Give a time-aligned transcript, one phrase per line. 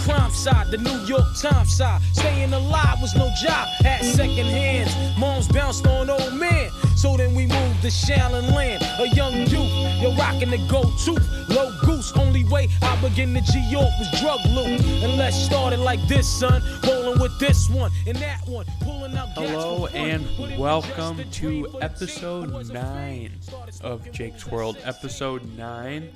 [0.00, 2.00] crime side, the New York Times side.
[2.12, 4.94] Staying alive was no job, had second hands.
[5.18, 6.70] Moms bounced on old men.
[6.96, 10.02] So then we moved to Shaolin land, a young youth.
[10.02, 11.12] You're rocking the go to
[11.52, 12.12] low goose.
[12.16, 14.80] Only way I begin to G York was drug loot.
[15.02, 16.62] And let's start it like this, son.
[16.86, 18.66] Rolling with this one and that one.
[18.80, 22.50] Pulling out gas Hello and but it was welcome to dream for the episode team
[22.50, 22.82] who was afraid.
[22.82, 23.40] 9
[23.82, 24.76] of Jake's World.
[24.84, 26.10] Episode 9.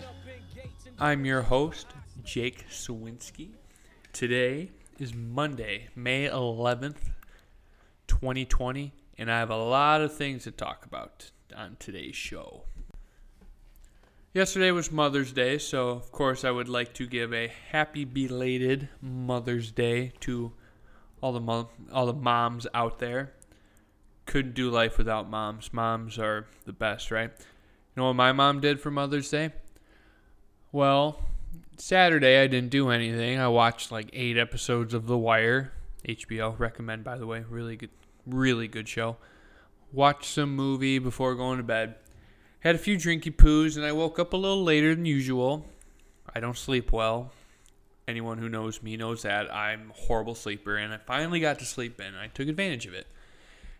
[0.98, 1.86] I'm your host,
[2.24, 3.48] Jake Sawinski.
[4.14, 4.70] Today
[5.00, 7.10] is Monday, May 11th,
[8.06, 12.62] 2020, and I have a lot of things to talk about on today's show.
[14.32, 18.88] Yesterday was Mother's Day, so of course I would like to give a happy belated
[19.02, 20.52] Mother's Day to
[21.20, 23.32] all the mom, all the moms out there.
[24.26, 25.72] Couldn't do life without moms.
[25.72, 27.32] Moms are the best, right?
[27.36, 29.50] You know what my mom did for Mother's Day?
[30.70, 31.18] Well,
[31.76, 33.38] Saturday I didn't do anything.
[33.38, 35.72] I watched like eight episodes of The Wire.
[36.08, 37.90] HBO recommend by the way, really good,
[38.26, 39.16] really good show.
[39.92, 41.96] Watched some movie before going to bed.
[42.60, 45.66] Had a few drinky poos, and I woke up a little later than usual.
[46.34, 47.30] I don't sleep well.
[48.08, 51.64] Anyone who knows me knows that I'm a horrible sleeper, and I finally got to
[51.64, 52.14] sleep in.
[52.14, 53.06] I took advantage of it.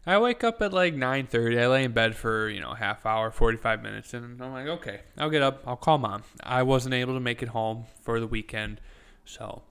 [0.07, 1.59] I wake up at like 9:30.
[1.59, 5.01] I lay in bed for you know half hour, 45 minutes, and I'm like, okay,
[5.17, 5.63] I'll get up.
[5.67, 6.25] I'll call mom.
[6.43, 8.81] I wasn't able to make it home for the weekend,
[9.25, 9.63] so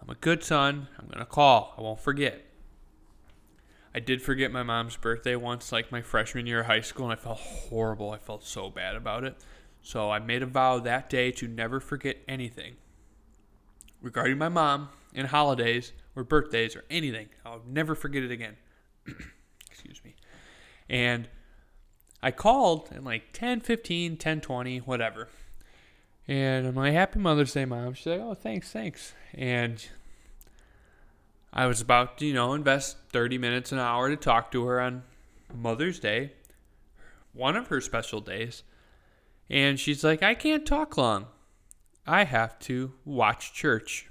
[0.00, 0.86] I'm a good son.
[0.98, 1.74] I'm gonna call.
[1.76, 2.44] I won't forget.
[3.92, 7.12] I did forget my mom's birthday once, like my freshman year of high school, and
[7.12, 8.12] I felt horrible.
[8.12, 9.36] I felt so bad about it.
[9.82, 12.76] So I made a vow that day to never forget anything
[14.00, 17.30] regarding my mom and holidays or birthdays or anything.
[17.44, 18.56] I'll never forget it again.
[20.90, 21.28] And
[22.20, 25.28] I called at like 10, 15, 10, 20, whatever.
[26.26, 27.94] And I'm like, Happy Mother's Day, Mom.
[27.94, 29.14] She's like, Oh, thanks, thanks.
[29.32, 29.82] And
[31.52, 34.80] I was about to, you know, invest 30 minutes, an hour to talk to her
[34.80, 35.04] on
[35.54, 36.32] Mother's Day,
[37.32, 38.64] one of her special days.
[39.48, 41.26] And she's like, I can't talk long.
[42.06, 44.08] I have to watch church.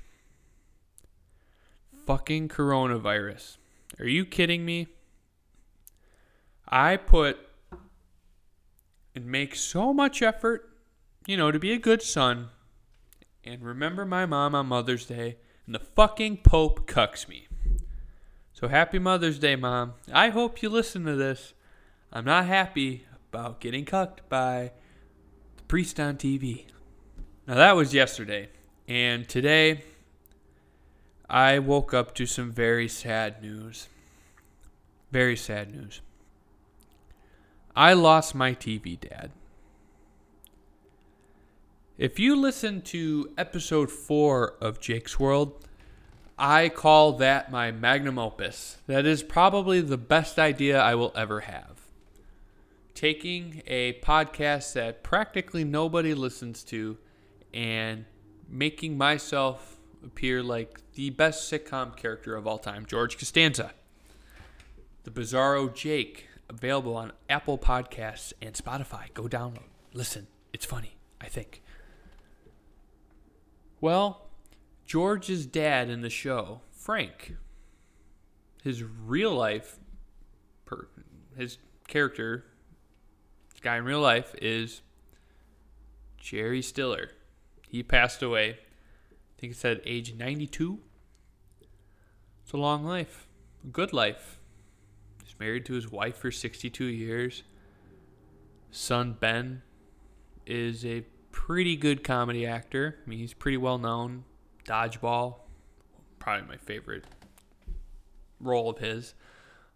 [2.05, 3.57] Fucking coronavirus.
[3.99, 4.87] Are you kidding me?
[6.69, 7.37] I put
[9.15, 10.69] and make so much effort,
[11.25, 12.49] you know, to be a good son
[13.43, 17.47] and remember my mom on Mother's Day, and the fucking Pope cucks me.
[18.53, 19.93] So happy Mother's Day, Mom.
[20.11, 21.53] I hope you listen to this.
[22.11, 24.71] I'm not happy about getting cucked by
[25.55, 26.65] the priest on TV.
[27.47, 28.49] Now, that was yesterday.
[28.87, 29.83] And today,
[31.29, 33.87] I woke up to some very sad news.
[35.11, 36.01] Very sad news.
[37.79, 39.31] I lost my TV dad.
[41.97, 45.65] If you listen to episode four of Jake's World,
[46.37, 48.79] I call that my magnum opus.
[48.87, 51.79] That is probably the best idea I will ever have.
[52.95, 56.97] Taking a podcast that practically nobody listens to
[57.53, 58.03] and
[58.49, 63.71] making myself appear like the best sitcom character of all time, George Costanza.
[65.05, 69.13] The Bizarro Jake, available on Apple Podcasts and Spotify.
[69.13, 69.63] Go download.
[69.93, 71.61] Listen, it's funny, I think.
[73.81, 74.29] Well,
[74.85, 77.35] George's dad in the show, Frank,
[78.63, 79.77] his real life,
[80.65, 80.87] per,
[81.37, 82.45] his character,
[83.51, 84.81] this guy in real life is
[86.17, 87.11] Jerry Stiller.
[87.69, 90.79] He passed away, I think it said age 92.
[92.43, 93.27] It's a long life,
[93.63, 94.38] a good life.
[95.39, 97.43] Married to his wife for 62 years.
[98.71, 99.61] Son Ben
[100.45, 102.97] is a pretty good comedy actor.
[103.05, 104.25] I mean, he's pretty well known.
[104.65, 105.35] Dodgeball,
[106.19, 107.05] probably my favorite
[108.39, 109.13] role of his.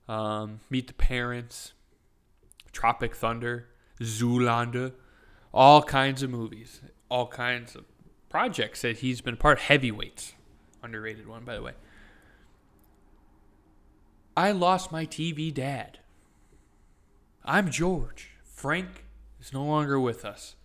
[0.08, 1.74] Um, Meet the Parents,
[2.72, 3.70] Tropic Thunder,
[4.02, 4.92] Zoolander,
[5.54, 7.86] all kinds of movies, all kinds of
[8.30, 9.60] projects that he's been a part.
[9.60, 9.66] Of.
[9.66, 10.34] Heavyweights,
[10.82, 11.74] underrated one by the way.
[14.36, 16.00] I lost my TV dad.
[17.46, 18.32] I'm George.
[18.44, 19.06] Frank
[19.40, 20.56] is no longer with us.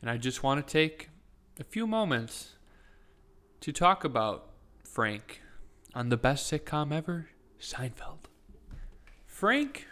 [0.00, 1.08] And I just want to take
[1.60, 2.56] a few moments
[3.60, 4.50] to talk about
[4.82, 5.40] Frank
[5.94, 7.28] on the best sitcom ever,
[7.60, 8.26] Seinfeld.
[9.24, 9.86] Frank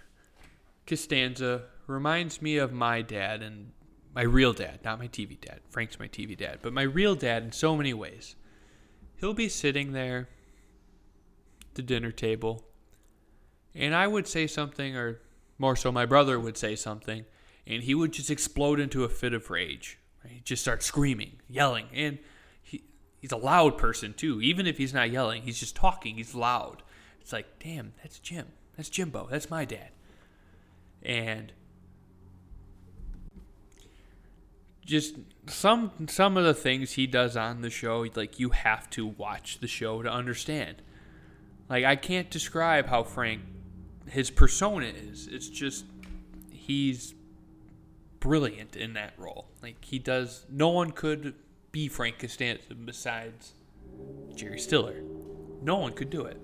[0.88, 3.70] Costanza reminds me of my dad and
[4.12, 5.60] my real dad, not my TV dad.
[5.68, 8.34] Frank's my TV dad, but my real dad in so many ways.
[9.20, 10.28] He'll be sitting there
[11.76, 12.64] the dinner table,
[13.74, 15.20] and I would say something, or
[15.58, 17.24] more so, my brother would say something,
[17.66, 19.98] and he would just explode into a fit of rage.
[20.26, 22.18] He'd just start screaming, yelling, and
[22.62, 22.82] he
[23.20, 24.40] he's a loud person too.
[24.40, 26.16] Even if he's not yelling, he's just talking.
[26.16, 26.82] He's loud.
[27.20, 28.46] It's like, damn, that's Jim.
[28.76, 29.28] That's Jimbo.
[29.30, 29.90] That's my dad.
[31.02, 31.52] And
[34.84, 39.06] just some some of the things he does on the show, like you have to
[39.06, 40.82] watch the show to understand.
[41.68, 43.42] Like I can't describe how Frank
[44.08, 45.26] his persona is.
[45.26, 45.84] It's just
[46.50, 47.14] he's
[48.20, 49.48] brilliant in that role.
[49.62, 51.34] Like he does no one could
[51.72, 53.54] be Frank Costanza besides
[54.34, 55.02] Jerry Stiller.
[55.62, 56.40] No one could do it.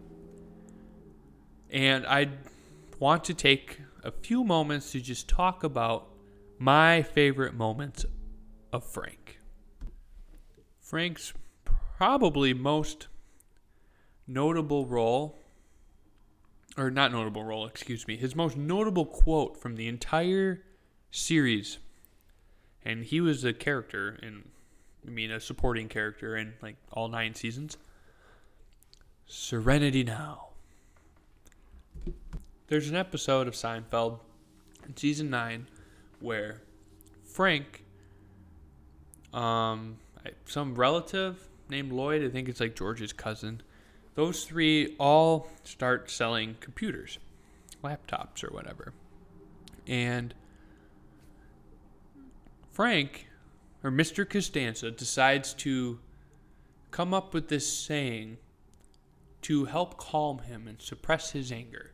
[1.70, 2.28] And I
[2.98, 6.08] want to take a few moments to just talk about
[6.58, 8.04] my favorite moments
[8.72, 9.38] of Frank.
[10.80, 11.32] Frank's
[11.96, 13.08] probably most
[14.32, 15.38] notable role,
[16.76, 20.62] or not notable role, excuse me, his most notable quote from the entire
[21.11, 21.79] series,
[22.84, 24.49] and he was a character in,
[25.06, 27.76] I mean, a supporting character in like all nine seasons.
[29.26, 30.49] Serenity now.
[32.69, 34.19] There's an episode of Seinfeld
[34.87, 35.67] in season nine
[36.20, 36.62] where
[37.25, 37.84] Frank,
[39.34, 39.99] um,
[40.46, 43.62] some relative named Lloyd, I think it's like George's cousin,
[44.14, 47.18] those three all start selling computers,
[47.82, 48.92] laptops, or whatever.
[49.86, 50.34] And
[52.70, 53.28] Frank,
[53.82, 54.28] or Mr.
[54.28, 55.98] Costanza, decides to
[56.90, 58.38] come up with this saying
[59.42, 61.92] to help calm him and suppress his anger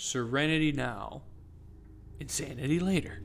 [0.00, 1.22] Serenity now,
[2.20, 3.20] insanity later.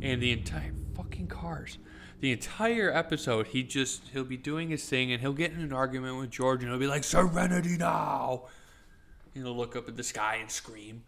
[0.00, 1.78] And the entire fucking cars
[2.22, 5.72] the entire episode, he just he'll be doing his thing and he'll get in an
[5.72, 8.44] argument with George and he'll be like, "Serenity now,"
[9.34, 11.02] and he'll look up at the sky and scream.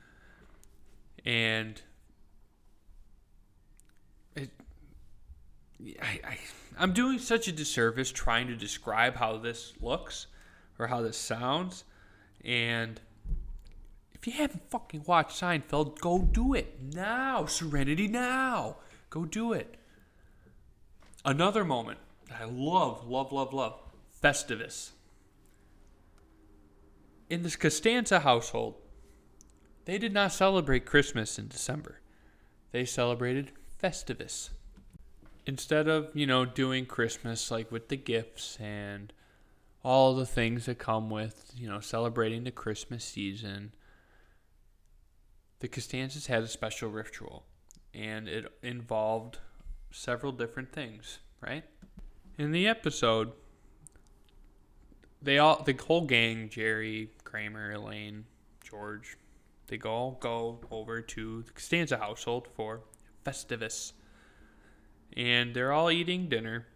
[1.25, 1.81] And
[4.35, 4.51] it,
[6.03, 6.39] I, I,
[6.81, 10.27] I'm doing such a disservice trying to describe how this looks
[10.81, 11.85] or how this sounds,
[12.45, 13.01] and
[14.13, 17.47] if you haven't fucking watched Seinfeld, go do it now.
[17.47, 18.79] Serenity now.
[19.11, 19.77] Go do it.
[21.25, 21.99] Another moment
[22.29, 23.81] that I love, love, love, love
[24.23, 24.91] Festivus.
[27.31, 28.75] In this Costanza household,
[29.87, 32.01] they did not celebrate Christmas in December.
[32.73, 34.51] They celebrated Festivus.
[35.47, 39.13] Instead of, you know, doing Christmas like with the gifts and
[39.83, 43.73] all the things that come with, you know, celebrating the Christmas season,
[45.61, 47.45] the Costanzas had a special ritual.
[47.95, 49.39] And it involved
[49.95, 51.65] several different things, right?
[52.37, 53.33] In the episode,
[55.23, 58.25] they all the whole gang, Jerry, Kramer, Elaine,
[58.63, 59.17] George,
[59.69, 62.81] they all go over to the Costanza household for
[63.25, 63.93] Festivus.
[65.17, 66.67] And they're all eating dinner.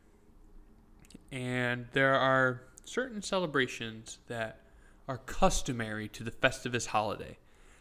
[1.33, 4.61] And there are certain celebrations that
[5.09, 7.39] are customary to the Festivus holiday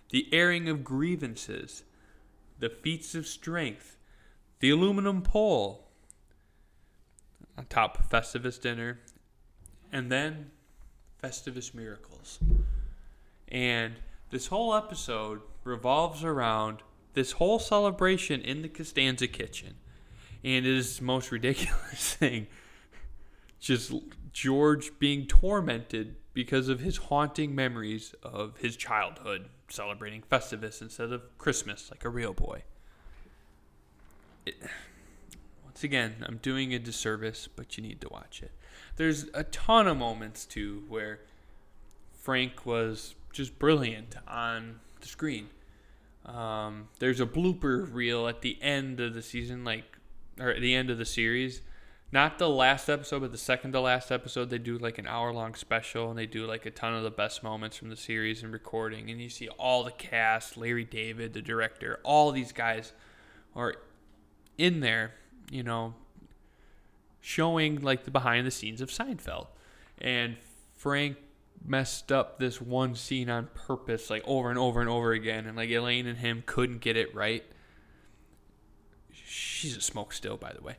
[0.10, 1.84] the airing of grievances,
[2.60, 3.96] the feats of strength,
[4.59, 5.88] the aluminum pole
[7.57, 9.00] on top of Festivus dinner,
[9.92, 10.51] and then
[11.24, 12.39] Festivus miracles.
[13.48, 13.95] And
[14.30, 16.83] this whole episode revolves around
[17.13, 19.75] this whole celebration in the Costanza kitchen.
[20.44, 22.48] And it is the most ridiculous thing.
[23.60, 23.92] Just
[24.31, 31.38] George being tormented because of his haunting memories of his childhood celebrating Festivus instead of
[31.39, 32.62] Christmas like a real boy
[34.48, 34.56] it,
[35.63, 38.51] once again, I'm doing a disservice, but you need to watch it.
[38.96, 41.20] There's a ton of moments too where
[42.13, 45.50] Frank was just brilliant on the screen.
[46.25, 49.86] Um, there's a blooper reel at the end of the season, like
[50.39, 51.62] or at the end of the series.
[52.10, 54.50] Not the last episode, but the second to last episode.
[54.50, 57.12] They do like an hour long special, and they do like a ton of the
[57.12, 59.10] best moments from the series and recording.
[59.10, 62.94] And you see all the cast, Larry David, the director, all these guys
[63.56, 63.75] are
[64.57, 65.13] in there,
[65.51, 65.93] you know,
[67.21, 69.47] showing like the behind the scenes of Seinfeld.
[69.99, 70.37] And
[70.75, 71.17] Frank
[71.65, 75.45] messed up this one scene on purpose, like over and over and over again.
[75.45, 77.43] And like Elaine and him couldn't get it right.
[79.11, 80.77] She's a smoke still, by the way.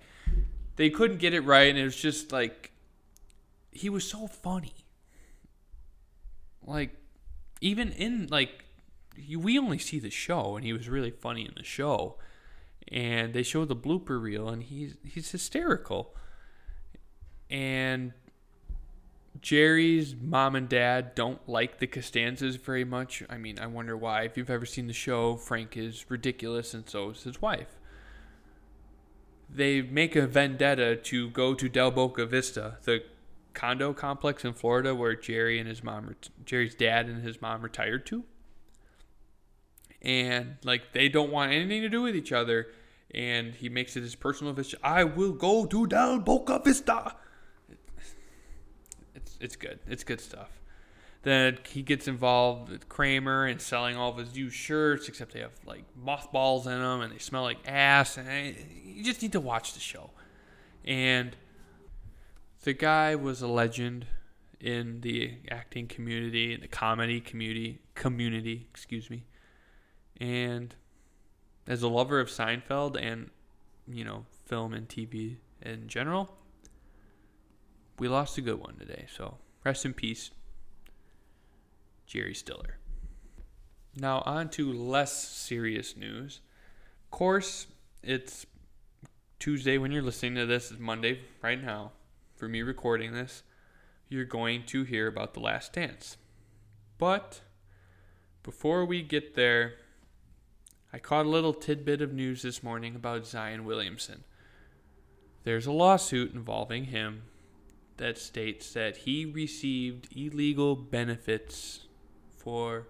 [0.76, 2.70] They couldn't get it right, and it was just like
[3.72, 4.74] he was so funny.
[6.64, 6.96] Like
[7.60, 8.64] even in like
[9.36, 12.16] we only see the show, and he was really funny in the show
[12.90, 16.14] and they show the blooper reel and he's he's hysterical
[17.50, 18.12] and
[19.40, 23.22] Jerry's mom and dad don't like the Costanzas very much.
[23.28, 24.22] I mean, I wonder why.
[24.22, 27.76] If you've ever seen the show, Frank is ridiculous and so is his wife.
[29.48, 33.02] They make a vendetta to go to Del Boca Vista, the
[33.54, 36.14] condo complex in Florida where Jerry and his mom,
[36.44, 38.24] Jerry's dad and his mom retired to.
[40.02, 42.68] And like they don't want anything to do with each other.
[43.14, 44.78] And he makes it his personal vision.
[44.82, 47.16] I will go to Del Boca Vista.
[49.14, 49.78] It's it's good.
[49.86, 50.60] It's good stuff.
[51.22, 55.40] Then he gets involved with Kramer and selling all of his used shirts, except they
[55.40, 58.16] have like mothballs in them and they smell like ass.
[58.16, 60.10] And you just need to watch the show.
[60.84, 61.36] And
[62.62, 64.06] the guy was a legend
[64.60, 69.24] in the acting community, in the comedy community, community, excuse me.
[70.20, 70.74] And
[71.68, 73.30] as a lover of Seinfeld and
[73.86, 76.34] you know film and TV in general,
[77.98, 79.06] we lost a good one today.
[79.14, 80.30] So rest in peace,
[82.06, 82.78] Jerry Stiller.
[83.94, 86.40] Now, on to less serious news.
[87.04, 87.66] Of course,
[88.02, 88.46] it's
[89.38, 91.92] Tuesday when you're listening to this, It's Monday right now
[92.36, 93.42] for me recording this.
[94.08, 96.16] You're going to hear about The Last Dance.
[96.96, 97.40] But
[98.42, 99.74] before we get there,
[100.92, 104.24] I caught a little tidbit of news this morning about Zion Williamson.
[105.44, 107.24] There's a lawsuit involving him
[107.98, 111.86] that states that he received illegal benefits
[112.36, 112.86] for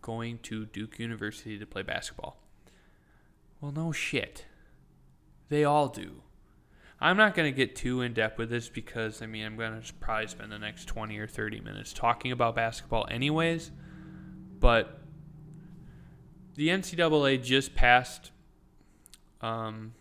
[0.00, 2.38] going to Duke University to play basketball.
[3.60, 4.46] Well, no shit.
[5.48, 6.22] They all do.
[7.00, 9.80] I'm not going to get too in depth with this because, I mean, I'm going
[9.80, 13.70] to probably spend the next 20 or 30 minutes talking about basketball, anyways.
[14.58, 14.97] But
[16.58, 18.32] the NCAA just passed
[19.40, 19.94] um,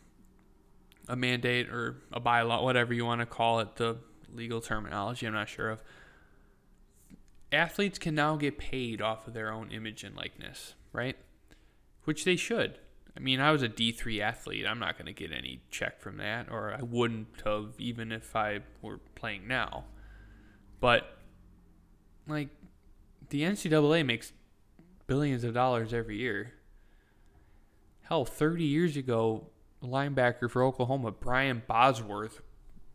[1.07, 3.97] a mandate or a bylaw, whatever you want to call it, the
[4.33, 5.83] legal terminology, I'm not sure of
[7.51, 11.15] athletes can now get paid off of their own image and likeness, right?
[12.05, 12.79] Which they should.
[13.15, 14.65] I mean, I was a D3 athlete.
[14.65, 18.35] I'm not going to get any check from that, or I wouldn't have even if
[18.35, 19.85] I were playing now.
[20.79, 21.19] But,
[22.27, 22.49] like,
[23.29, 24.33] the NCAA makes
[25.07, 26.53] billions of dollars every year.
[28.03, 29.47] Hell, 30 years ago,
[29.83, 32.41] linebacker for Oklahoma, Brian Bosworth,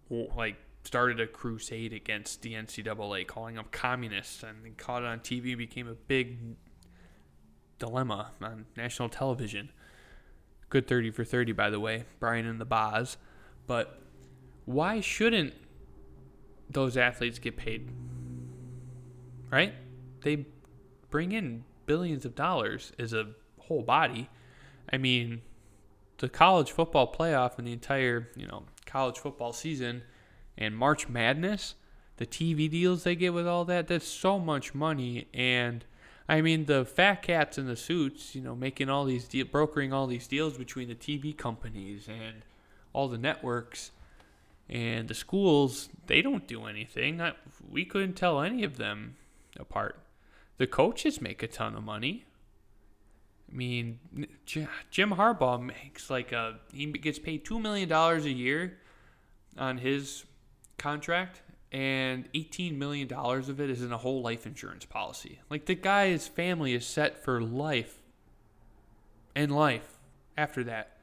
[0.09, 5.51] like, started a crusade against the NCAA, calling them communists, and caught it on TV
[5.51, 6.39] and became a big
[7.79, 9.71] dilemma on national television.
[10.69, 13.17] Good 30 for 30, by the way, Brian and the Boz.
[13.67, 14.01] But
[14.65, 15.55] why shouldn't
[16.71, 17.91] those athletes get paid?
[19.51, 19.75] Right?
[20.23, 20.47] They
[21.11, 23.27] bring in billions of dollars as a
[23.59, 24.31] whole body.
[24.91, 25.43] I mean,
[26.17, 30.03] the college football playoff and the entire, you know, college football season
[30.57, 31.75] and March Madness,
[32.17, 35.29] the TV deals they get with all that, that's so much money.
[35.35, 35.85] And
[36.31, 39.93] I mean, the fat cats in the suits, you know, making all these de- brokering
[39.93, 42.37] all these deals between the TV companies and
[42.95, 43.91] all the networks
[44.67, 47.21] and the schools, they don't do anything.
[47.21, 47.35] I,
[47.71, 49.17] we couldn't tell any of them
[49.61, 50.02] apart.
[50.63, 52.25] The coaches make a ton of money.
[53.51, 53.99] I mean,
[54.47, 58.79] Jim Harbaugh makes like a he gets paid two million dollars a year
[59.59, 60.25] on his
[60.79, 61.43] contract,
[61.73, 65.41] and $18 million of it is in a whole life insurance policy.
[65.51, 68.01] Like the guy's family is set for life
[69.35, 69.99] and life
[70.39, 70.97] after that,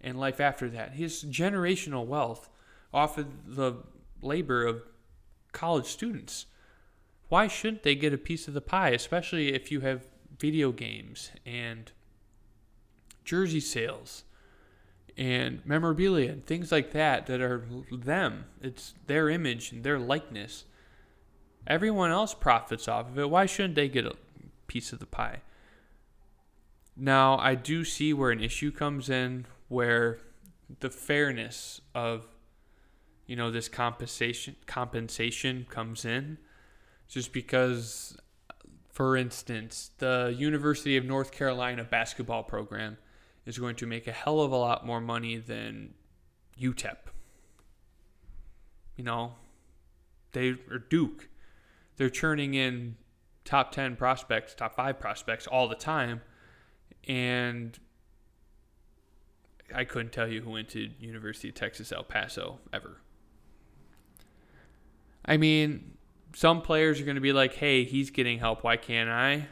[0.00, 0.92] and life after that.
[0.92, 2.48] His generational wealth
[2.94, 3.74] off of the
[4.22, 4.84] labor of
[5.52, 6.46] college students.
[7.34, 10.06] Why shouldn't they get a piece of the pie, especially if you have
[10.38, 11.90] video games and
[13.24, 14.22] jersey sales?
[15.16, 18.44] and memorabilia and things like that that are them.
[18.60, 20.64] It's their image and their likeness.
[21.66, 23.30] Everyone else profits off of it.
[23.30, 24.16] Why shouldn't they get a
[24.68, 25.42] piece of the pie?
[26.96, 30.18] Now, I do see where an issue comes in where
[30.80, 32.26] the fairness of
[33.26, 36.38] you know this compensation compensation comes in
[37.08, 38.16] just because
[38.94, 42.96] for instance, the University of North Carolina basketball program
[43.44, 45.94] is going to make a hell of a lot more money than
[46.60, 46.96] UTEP.
[48.94, 49.32] You know,
[50.30, 51.28] they are Duke.
[51.96, 52.94] They're churning in
[53.44, 56.20] top 10 prospects, top 5 prospects all the time.
[57.08, 57.76] And
[59.74, 63.00] I couldn't tell you who went to University of Texas El Paso ever.
[65.24, 65.96] I mean,
[66.34, 69.46] some players are going to be like, "Hey, he's getting help, why can't I?"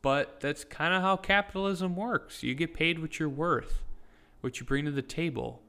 [0.00, 2.42] But that's kind of how capitalism works.
[2.42, 3.82] You get paid what you're worth,
[4.40, 5.62] what you bring to the table.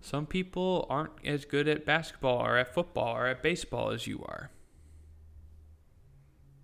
[0.00, 4.22] Some people aren't as good at basketball or at football or at baseball as you
[4.26, 4.50] are.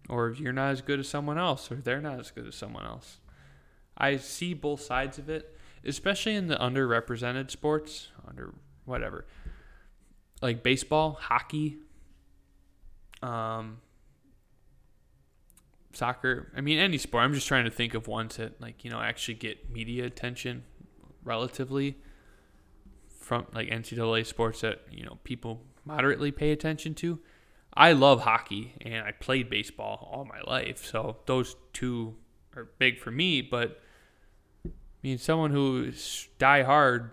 [0.09, 2.85] Or you're not as good as someone else, or they're not as good as someone
[2.85, 3.19] else.
[3.97, 9.27] I see both sides of it, especially in the underrepresented sports, under whatever.
[10.43, 11.79] like baseball, hockey,
[13.23, 13.79] um,
[15.93, 16.53] soccer.
[16.57, 17.25] I mean, any sport.
[17.25, 20.65] I'm just trying to think of ones that like you know actually get media attention
[21.25, 21.97] relatively
[23.19, 27.21] from like NCAA sports that you know people moderately pay attention to.
[27.73, 32.17] I love hockey and I played baseball all my life, so those two
[32.57, 33.43] are big for me.
[33.43, 33.81] But
[34.67, 34.71] I
[35.03, 37.13] mean, someone who's die hard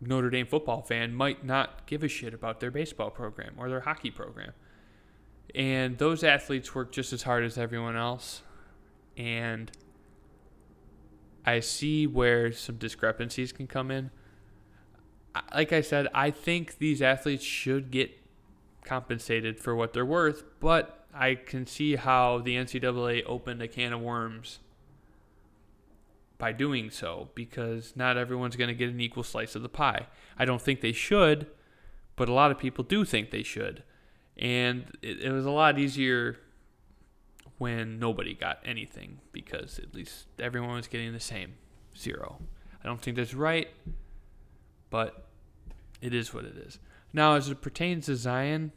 [0.00, 3.80] Notre Dame football fan might not give a shit about their baseball program or their
[3.80, 4.52] hockey program.
[5.54, 8.42] And those athletes work just as hard as everyone else.
[9.16, 9.70] And
[11.44, 14.10] I see where some discrepancies can come in.
[15.54, 18.10] Like I said, I think these athletes should get
[18.84, 23.92] compensated for what they're worth, but I can see how the NCAA opened a can
[23.92, 24.58] of worms
[26.38, 30.06] by doing so because not everyone's going to get an equal slice of the pie.
[30.38, 31.46] I don't think they should,
[32.16, 33.82] but a lot of people do think they should.
[34.36, 36.38] And it, it was a lot easier
[37.58, 41.54] when nobody got anything because at least everyone was getting the same
[41.96, 42.38] zero.
[42.82, 43.68] I don't think that's right,
[44.88, 45.26] but
[46.00, 46.78] it is what it is.
[47.12, 48.72] Now, as it pertains to Zion,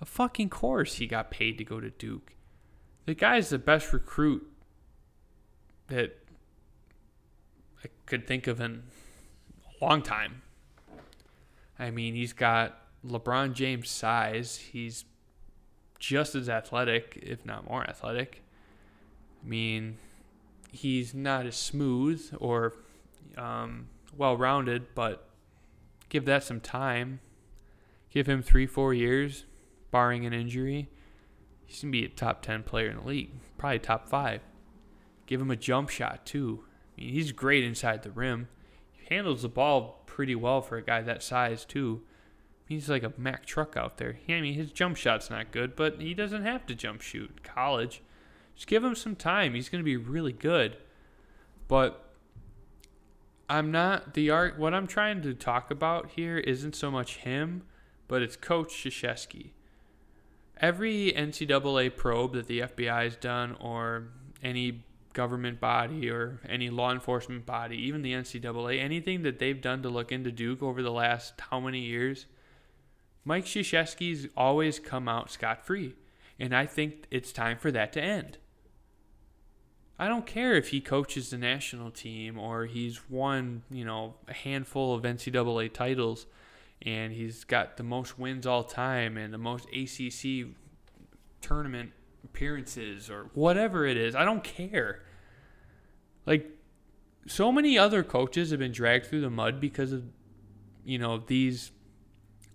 [0.00, 2.34] a fucking course he got paid to go to Duke.
[3.06, 4.46] The guy's the best recruit
[5.88, 6.18] that
[7.82, 8.82] I could think of in
[9.80, 10.42] a long time.
[11.78, 14.56] I mean, he's got LeBron James size.
[14.56, 15.04] He's
[15.98, 18.42] just as athletic, if not more athletic.
[19.42, 19.98] I mean,
[20.72, 22.74] he's not as smooth or
[23.36, 25.28] um, well rounded, but
[26.08, 27.20] give that some time.
[28.10, 29.44] Give him three, four years,
[29.90, 30.88] barring an injury.
[31.64, 34.40] He's going to be a top 10 player in the league, probably top five.
[35.26, 36.64] Give him a jump shot, too
[36.96, 38.48] I mean, he's great inside the rim.
[38.92, 42.02] He handles the ball pretty well for a guy that size too.
[42.70, 44.20] He's like a Mack truck out there.
[44.28, 47.42] I mean, his jump shot's not good, but he doesn't have to jump shoot.
[47.42, 48.00] College,
[48.54, 49.54] just give him some time.
[49.54, 50.76] He's going to be really good.
[51.66, 52.14] But
[53.48, 54.56] I'm not the art.
[54.56, 57.64] What I'm trying to talk about here isn't so much him,
[58.06, 59.50] but it's Coach Krzyzewski.
[60.60, 64.10] Every NCAA probe that the FBI has done, or
[64.44, 69.82] any government body or any law enforcement body, even the NCAA, anything that they've done
[69.82, 72.26] to look into Duke over the last how many years,
[73.24, 75.94] Mike Krzyzewski's always come out scot free.
[76.38, 78.38] And I think it's time for that to end.
[79.98, 84.32] I don't care if he coaches the national team or he's won, you know, a
[84.32, 86.26] handful of NCAA titles
[86.80, 90.54] and he's got the most wins all time and the most ACC
[91.42, 91.92] tournament
[92.24, 94.14] appearances or whatever it is.
[94.14, 95.02] I don't care.
[96.24, 96.48] Like
[97.26, 100.04] so many other coaches have been dragged through the mud because of
[100.82, 101.72] you know these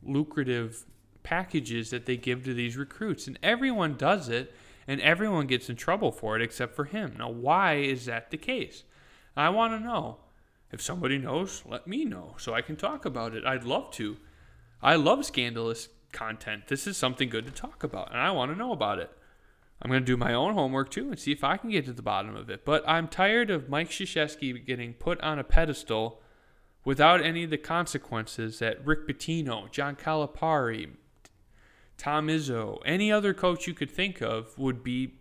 [0.06, 0.86] lucrative
[1.24, 4.54] packages that they give to these recruits and everyone does it
[4.88, 7.16] and everyone gets in trouble for it except for him.
[7.18, 8.84] Now why is that the case?
[9.36, 10.18] I want to know.
[10.72, 13.46] If somebody knows, let me know so I can talk about it.
[13.46, 14.18] I'd love to.
[14.82, 16.68] I love scandalous content.
[16.68, 19.12] This is something good to talk about and I want to know about it.
[19.82, 21.94] I'm going to do my own homework too and see if I can get to
[21.94, 22.64] the bottom of it.
[22.66, 26.22] But I'm tired of Mike Krzyzewski getting put on a pedestal
[26.86, 30.92] without any of the consequences that Rick Pitino, John Calipari,
[31.98, 35.16] Tom Izzo, any other coach you could think of would be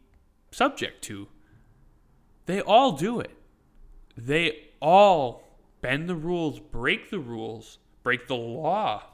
[0.53, 1.27] subject to.
[2.47, 3.33] They all do it.
[4.17, 5.49] They all
[5.81, 9.05] bend the rules, break the rules, break the law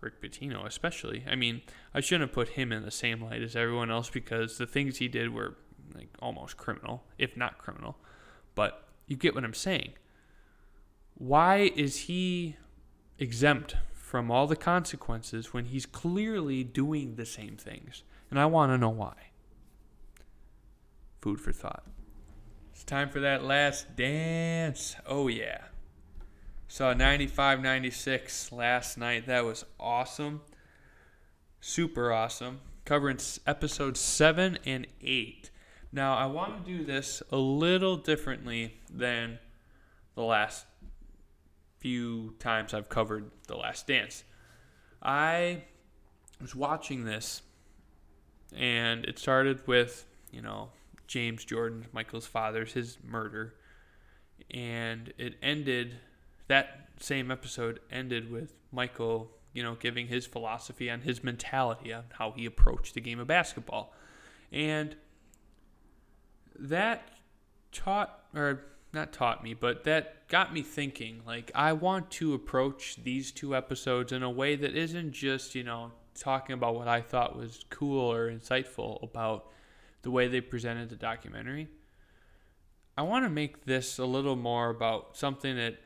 [0.00, 1.24] Rick Pitino, especially.
[1.28, 4.58] I mean, I shouldn't have put him in the same light as everyone else because
[4.58, 5.56] the things he did were
[5.94, 7.96] like almost criminal, if not criminal.
[8.54, 9.92] But you get what I'm saying.
[11.18, 12.56] Why is he
[13.18, 18.04] exempt from all the consequences when he's clearly doing the same things?
[18.30, 19.14] And I want to know why.
[21.20, 21.84] Food for thought.
[22.70, 24.94] It's time for that last dance.
[25.04, 25.62] Oh, yeah.
[26.68, 29.26] Saw 95 96 last night.
[29.26, 30.42] That was awesome.
[31.60, 32.60] Super awesome.
[32.84, 35.50] Covering episodes 7 and 8.
[35.90, 39.40] Now, I want to do this a little differently than
[40.14, 40.66] the last
[41.78, 44.24] few times I've covered The Last Dance.
[45.02, 45.62] I
[46.40, 47.42] was watching this,
[48.54, 50.70] and it started with, you know,
[51.06, 53.54] James Jordan, Michael's father's, his murder.
[54.50, 55.96] And it ended
[56.48, 62.04] that same episode ended with Michael, you know, giving his philosophy on his mentality on
[62.10, 63.94] how he approached the game of basketball.
[64.52, 64.96] And
[66.58, 67.08] that
[67.72, 71.22] taught or not taught me, but that got me thinking.
[71.26, 75.64] Like, I want to approach these two episodes in a way that isn't just, you
[75.64, 79.50] know, talking about what I thought was cool or insightful about
[80.02, 81.68] the way they presented the documentary.
[82.96, 85.76] I want to make this a little more about something that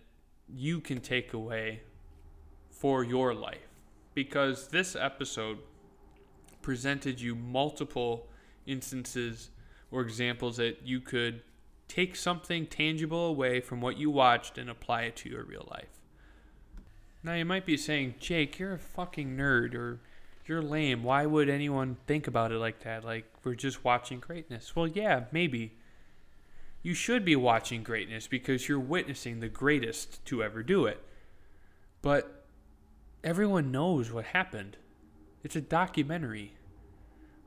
[0.48, 1.82] you can take away
[2.70, 3.68] for your life.
[4.14, 5.58] Because this episode
[6.62, 8.28] presented you multiple
[8.66, 9.50] instances
[9.90, 11.42] or examples that you could
[11.92, 16.00] take something tangible away from what you watched and apply it to your real life.
[17.22, 20.00] Now, you might be saying, Jake, you're a fucking nerd or
[20.46, 21.02] you're lame.
[21.02, 23.04] Why would anyone think about it like that?
[23.04, 24.74] Like, we're just watching greatness.
[24.74, 25.74] Well, yeah, maybe.
[26.82, 31.04] You should be watching greatness because you're witnessing the greatest to ever do it.
[32.00, 32.46] But
[33.22, 34.78] everyone knows what happened.
[35.44, 36.54] It's a documentary.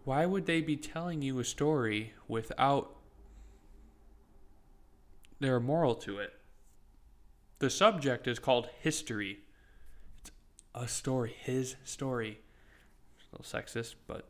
[0.03, 2.95] Why would they be telling you a story without
[5.45, 6.33] their moral to it?
[7.59, 9.39] The subject is called history.
[10.19, 10.31] It's
[10.73, 12.39] a story, his story.
[13.17, 14.27] It's a little sexist, but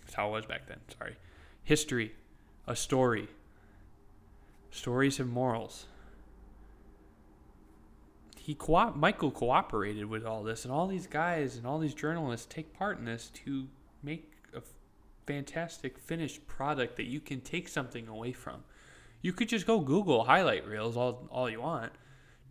[0.00, 0.78] that's how it was back then.
[0.98, 1.16] Sorry.
[1.62, 2.14] History,
[2.66, 3.28] a story.
[4.70, 5.86] Stories have morals.
[8.38, 12.46] He co- Michael cooperated with all this, and all these guys and all these journalists
[12.48, 13.68] take part in this to
[14.02, 14.62] make a
[15.26, 18.64] fantastic finished product that you can take something away from.
[19.22, 21.92] You could just go Google highlight reels all, all you want.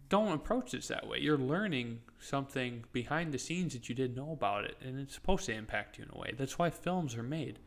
[0.10, 1.19] Don't approach this that way.
[1.19, 5.45] You're learning something behind the scenes that you didn't know about it, and it's supposed
[5.45, 6.34] to impact you in a way.
[6.38, 7.60] That's why films are made.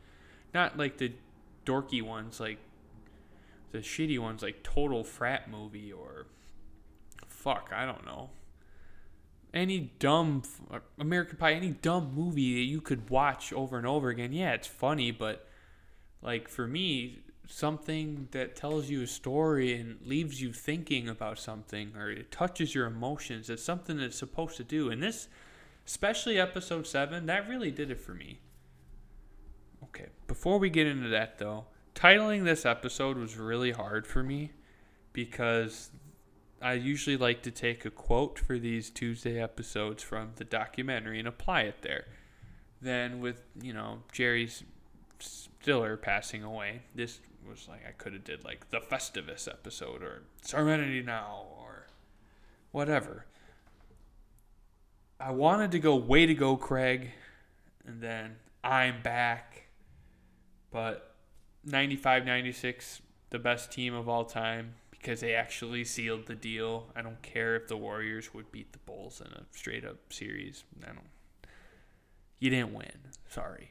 [0.53, 1.13] Not like the
[1.65, 2.59] dorky ones, like
[3.71, 6.27] the shitty ones, like Total Frat Movie or
[7.27, 8.29] fuck, I don't know.
[9.53, 10.43] Any dumb
[10.99, 14.33] American Pie, any dumb movie that you could watch over and over again.
[14.33, 15.47] Yeah, it's funny, but
[16.21, 21.95] like for me, something that tells you a story and leaves you thinking about something
[21.95, 24.89] or it touches your emotions, it's something that's supposed to do.
[24.89, 25.27] And this,
[25.85, 28.39] especially episode 7, that really did it for me.
[29.83, 34.51] Okay, before we get into that though, titling this episode was really hard for me
[35.13, 35.91] because
[36.61, 41.27] I usually like to take a quote for these Tuesday episodes from the documentary and
[41.27, 42.05] apply it there.
[42.81, 44.63] Then, with you know Jerry's
[45.19, 50.23] Stiller passing away, this was like I could have did like the Festivus episode or
[50.41, 51.87] Serenity Now or
[52.71, 53.25] whatever.
[55.19, 57.11] I wanted to go way to go, Craig,
[57.87, 59.67] and then I'm back,
[60.71, 61.15] but
[61.63, 66.87] 95 96, the best team of all time because they actually sealed the deal.
[66.95, 70.63] I don't care if the Warriors would beat the Bulls in a straight up series.
[70.83, 70.99] I don't.
[72.39, 73.11] You didn't win.
[73.29, 73.69] Sorry.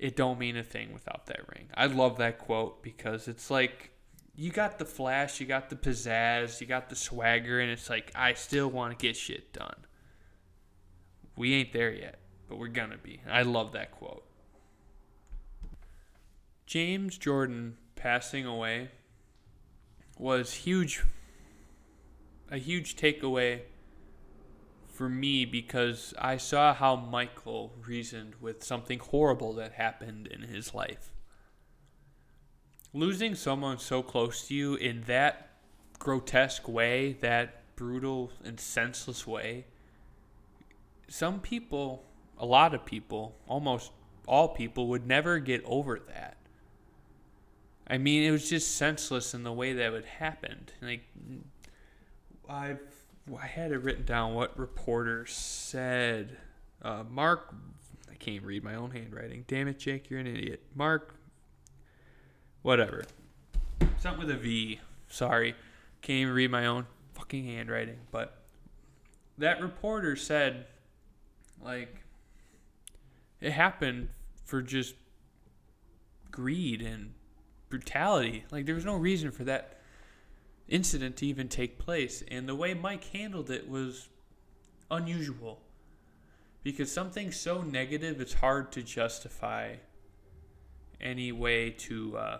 [0.00, 1.68] It don't mean a thing without that ring.
[1.74, 3.90] I love that quote because it's like
[4.34, 8.10] you got the flash, you got the pizzazz, you got the swagger, and it's like
[8.14, 9.84] I still want to get shit done.
[11.36, 13.20] We ain't there yet, but we're gonna be.
[13.30, 14.24] I love that quote.
[16.64, 18.88] James Jordan passing away
[20.16, 21.04] was huge
[22.50, 23.60] a huge takeaway
[25.00, 30.74] for me because I saw how Michael reasoned with something horrible that happened in his
[30.74, 31.10] life.
[32.92, 35.52] Losing someone so close to you in that
[35.98, 39.64] grotesque way, that brutal and senseless way,
[41.08, 42.04] some people,
[42.36, 43.92] a lot of people, almost
[44.28, 46.36] all people would never get over that.
[47.86, 50.74] I mean, it was just senseless in the way that it happened.
[50.82, 51.04] Like,
[52.46, 52.99] I've
[53.38, 56.36] I had it written down what reporter said.
[56.82, 57.54] Uh, Mark,
[58.10, 59.44] I can't read my own handwriting.
[59.46, 60.62] Damn it, Jake, you're an idiot.
[60.74, 61.14] Mark,
[62.62, 63.04] whatever.
[63.98, 64.80] Something with a V.
[65.08, 65.54] Sorry,
[66.02, 67.98] can't even read my own fucking handwriting.
[68.10, 68.42] But
[69.38, 70.66] that reporter said,
[71.62, 72.02] like,
[73.40, 74.08] it happened
[74.44, 74.94] for just
[76.30, 77.14] greed and
[77.68, 78.44] brutality.
[78.50, 79.79] Like there was no reason for that
[80.70, 84.08] incident to even take place, and the way Mike handled it was
[84.90, 85.60] unusual.
[86.62, 89.76] Because something so negative, it's hard to justify
[91.00, 92.38] any way to uh,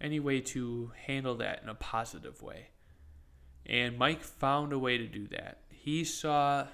[0.00, 2.68] any way to handle that in a positive way.
[3.66, 5.58] And Mike found a way to do that.
[5.68, 6.66] He saw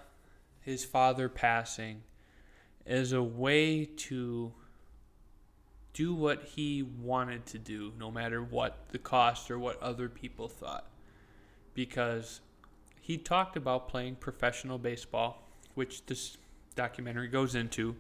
[0.61, 2.03] his father passing
[2.87, 4.53] as a way to
[5.95, 10.49] do what he wanted to do, no matter what the cost or what other people
[10.49, 10.91] thought.
[11.73, 12.41] Because
[13.01, 16.37] he talked about playing professional baseball, which this
[16.75, 17.97] documentary goes into,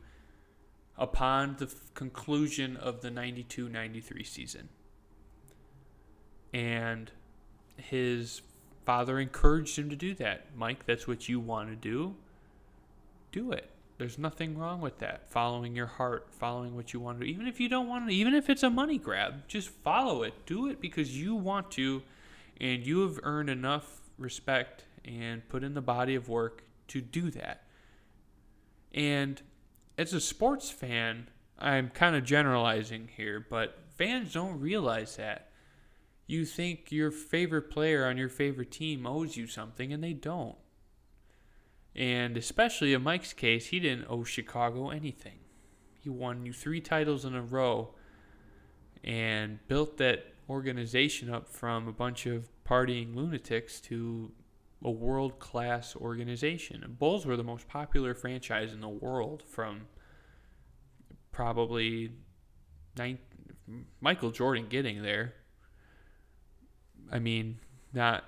[0.99, 4.69] upon the f- conclusion of the 92 93 season.
[6.53, 7.11] And
[7.77, 8.43] his
[8.85, 10.47] father encouraged him to do that.
[10.57, 12.15] Mike, that's what you want to do.
[13.33, 13.71] Do it.
[13.97, 15.31] There's nothing wrong with that.
[15.31, 17.31] Following your heart, following what you want to do.
[17.31, 20.35] Even if you don't want to, even if it's a money grab, just follow it.
[20.47, 22.03] Do it because you want to,
[22.61, 27.31] and you have earned enough respect and put in the body of work to do
[27.31, 27.63] that.
[28.93, 29.41] And
[29.97, 31.29] as a sports fan,
[31.59, 35.51] I'm kind of generalizing here, but fans don't realize that.
[36.27, 40.57] You think your favorite player on your favorite team owes you something, and they don't.
[41.97, 45.39] And especially in Mike's case, he didn't owe Chicago anything.
[46.01, 47.95] He won you three titles in a row
[49.03, 54.33] and built that organization up from a bunch of partying lunatics to
[54.83, 56.85] a world class organization.
[56.99, 59.87] Bulls were the most popular franchise in the world from
[61.33, 62.13] probably
[62.97, 63.19] nine,
[64.01, 65.35] Michael Jordan getting there.
[67.11, 67.59] I mean,
[67.93, 68.25] not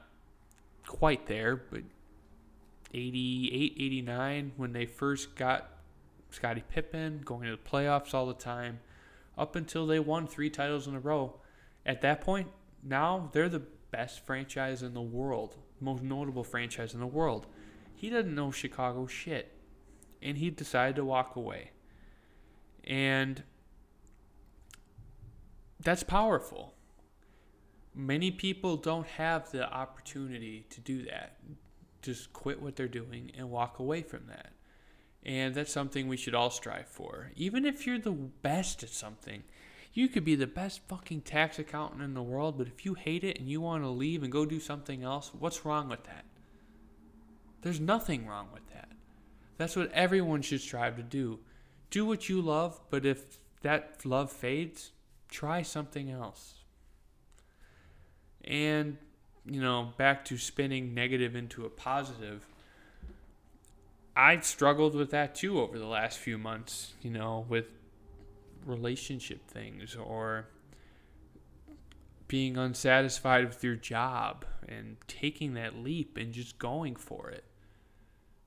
[0.87, 1.83] quite there, but
[2.97, 5.71] 88, 89 when they first got
[6.31, 8.81] Scottie Pippen going to the playoffs all the time
[9.37, 11.35] up until they won three titles in a row.
[11.85, 12.49] At that point,
[12.83, 17.47] now they're the best franchise in the world, most notable franchise in the world.
[17.95, 19.53] He doesn't know Chicago shit.
[20.23, 21.71] And he decided to walk away.
[22.85, 23.43] And
[25.79, 26.75] that's powerful.
[27.95, 31.37] Many people don't have the opportunity to do that.
[32.07, 34.53] Just quit what they're doing and walk away from that.
[35.25, 37.33] And that's something we should all strive for.
[37.35, 39.43] Even if you're the best at something,
[39.93, 43.25] you could be the best fucking tax accountant in the world, but if you hate
[43.25, 46.25] it and you want to leave and go do something else, what's wrong with that?
[47.63, 48.91] There's nothing wrong with that.
[49.57, 51.41] That's what everyone should strive to do.
[51.91, 54.93] Do what you love, but if that love fades,
[55.29, 56.63] try something else.
[58.45, 58.99] And,
[59.49, 62.47] you know, back to spinning negative into a positive.
[64.17, 67.67] I struggled with that too over the last few months, you know, with
[68.65, 70.47] relationship things or
[72.29, 77.45] being unsatisfied with your job and taking that leap and just going for it.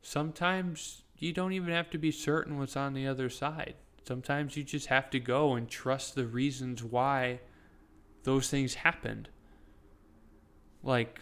[0.01, 3.75] Sometimes you don't even have to be certain what's on the other side.
[4.05, 7.39] Sometimes you just have to go and trust the reasons why
[8.23, 9.29] those things happened.
[10.83, 11.21] Like,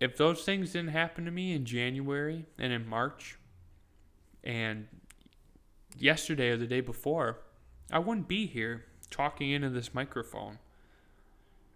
[0.00, 3.38] if those things didn't happen to me in January and in March
[4.42, 4.88] and
[5.98, 7.38] yesterday or the day before,
[7.90, 10.58] I wouldn't be here talking into this microphone,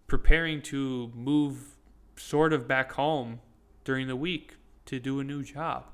[0.06, 1.76] preparing to move
[2.16, 3.40] sort of back home
[3.84, 5.84] during the week to do a new job.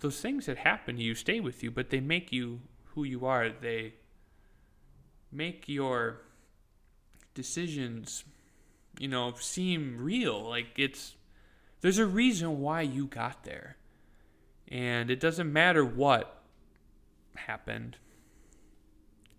[0.00, 2.60] Those things that happen to you stay with you, but they make you
[2.94, 3.50] who you are.
[3.50, 3.94] They
[5.30, 6.22] make your
[7.34, 8.24] decisions
[9.02, 10.48] you know, seem real.
[10.48, 11.16] Like it's
[11.80, 13.76] there's a reason why you got there.
[14.68, 16.44] And it doesn't matter what
[17.34, 17.96] happened.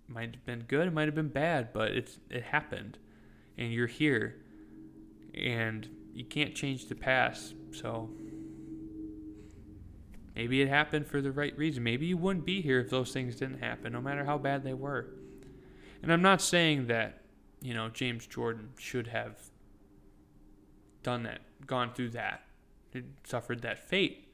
[0.09, 2.97] It might have been good, it might have been bad, but it's it happened.
[3.57, 4.35] And you're here.
[5.33, 7.55] And you can't change the past.
[7.71, 8.09] So
[10.35, 11.83] maybe it happened for the right reason.
[11.83, 14.73] Maybe you wouldn't be here if those things didn't happen, no matter how bad they
[14.73, 15.07] were.
[16.01, 17.23] And I'm not saying that
[17.63, 19.37] you know, James Jordan should have
[21.03, 22.43] done that, gone through that,
[23.23, 24.27] suffered that fate.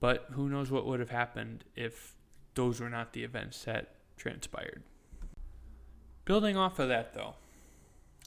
[0.00, 2.14] But who knows what would have happened if
[2.54, 4.82] those were not the events that transpired.
[6.24, 7.34] Building off of that, though,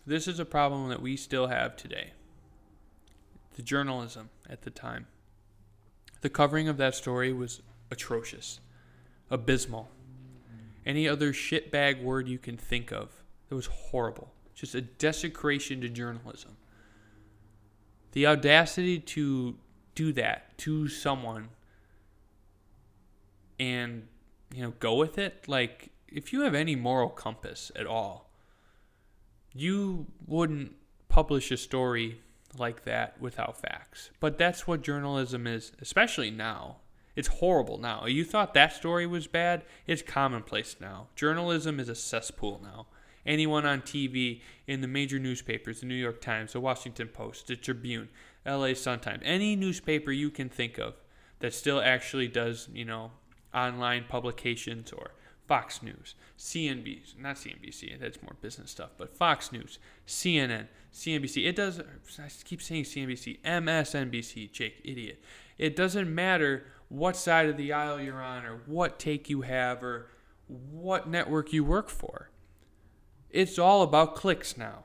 [0.06, 2.12] this is a problem that we still have today.
[3.56, 5.08] The journalism at the time.
[6.22, 8.60] The covering of that story was atrocious,
[9.30, 9.90] abysmal.
[10.86, 14.32] Any other shitbag word you can think of it was horrible.
[14.54, 16.58] Just a desecration to journalism.
[18.16, 19.56] The audacity to
[19.94, 21.50] do that to someone
[23.60, 24.08] and
[24.54, 28.30] you know go with it like if you have any moral compass at all
[29.54, 30.76] you wouldn't
[31.08, 32.20] publish a story
[32.58, 34.12] like that without facts.
[34.20, 36.78] But that's what journalism is especially now.
[37.16, 38.06] It's horrible now.
[38.06, 39.64] You thought that story was bad?
[39.88, 41.08] It's commonplace now.
[41.16, 42.88] Journalism is a cesspool now
[43.26, 47.56] anyone on TV in the major newspapers, the New York Times, the Washington Post, the
[47.56, 48.10] Tribune,
[48.46, 50.96] LA Sun Times, any newspaper you can think of
[51.40, 53.12] that still actually does, you know,
[53.54, 55.12] online publications or
[55.48, 61.48] Fox News, CNBC, not CNBC, that's more business stuff, but Fox News, CNN, CNBC.
[61.48, 65.22] It does, I keep saying CNBC, MSNBC, Jake, idiot.
[65.58, 69.84] It doesn't matter what side of the aisle you're on or what take you have
[69.84, 70.08] or
[70.48, 72.30] what network you work for
[73.36, 74.84] It's all about clicks now.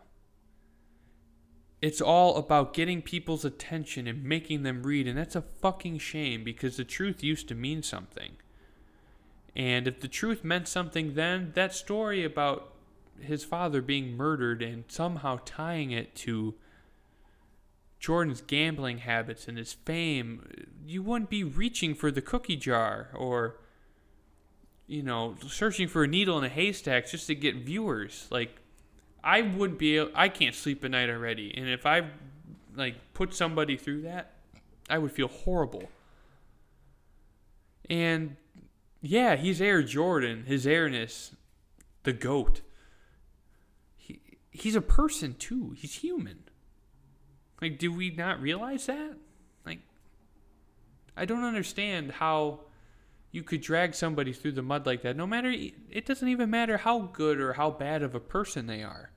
[1.81, 6.43] It's all about getting people's attention and making them read, and that's a fucking shame
[6.43, 8.33] because the truth used to mean something.
[9.55, 12.75] And if the truth meant something then, that story about
[13.21, 16.57] his father being murdered and somehow tying it to
[18.01, 20.45] Jordan's gambling habits and his fame,
[20.85, 23.61] you wouldn't be reaching for the cookie jar or,
[24.91, 28.27] you know, searching for a needle in a haystack just to get viewers.
[28.29, 28.57] Like,
[29.23, 31.55] I would be, I can't sleep at night already.
[31.57, 32.09] And if I,
[32.75, 34.33] like, put somebody through that,
[34.89, 35.89] I would feel horrible.
[37.89, 38.35] And
[39.01, 41.37] yeah, he's Air Jordan, his airness,
[42.03, 42.61] the GOAT.
[43.97, 46.41] He, he's a person too, he's human.
[47.63, 49.15] Like, do we not realize that?
[49.65, 49.79] Like,
[51.17, 52.63] I don't understand how
[53.31, 55.17] you could drag somebody through the mud like that.
[55.17, 58.83] No matter, it doesn't even matter how good or how bad of a person they
[58.83, 59.13] are.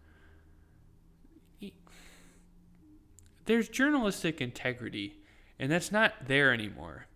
[3.45, 5.17] There's journalistic integrity,
[5.60, 7.08] and that's not there anymore.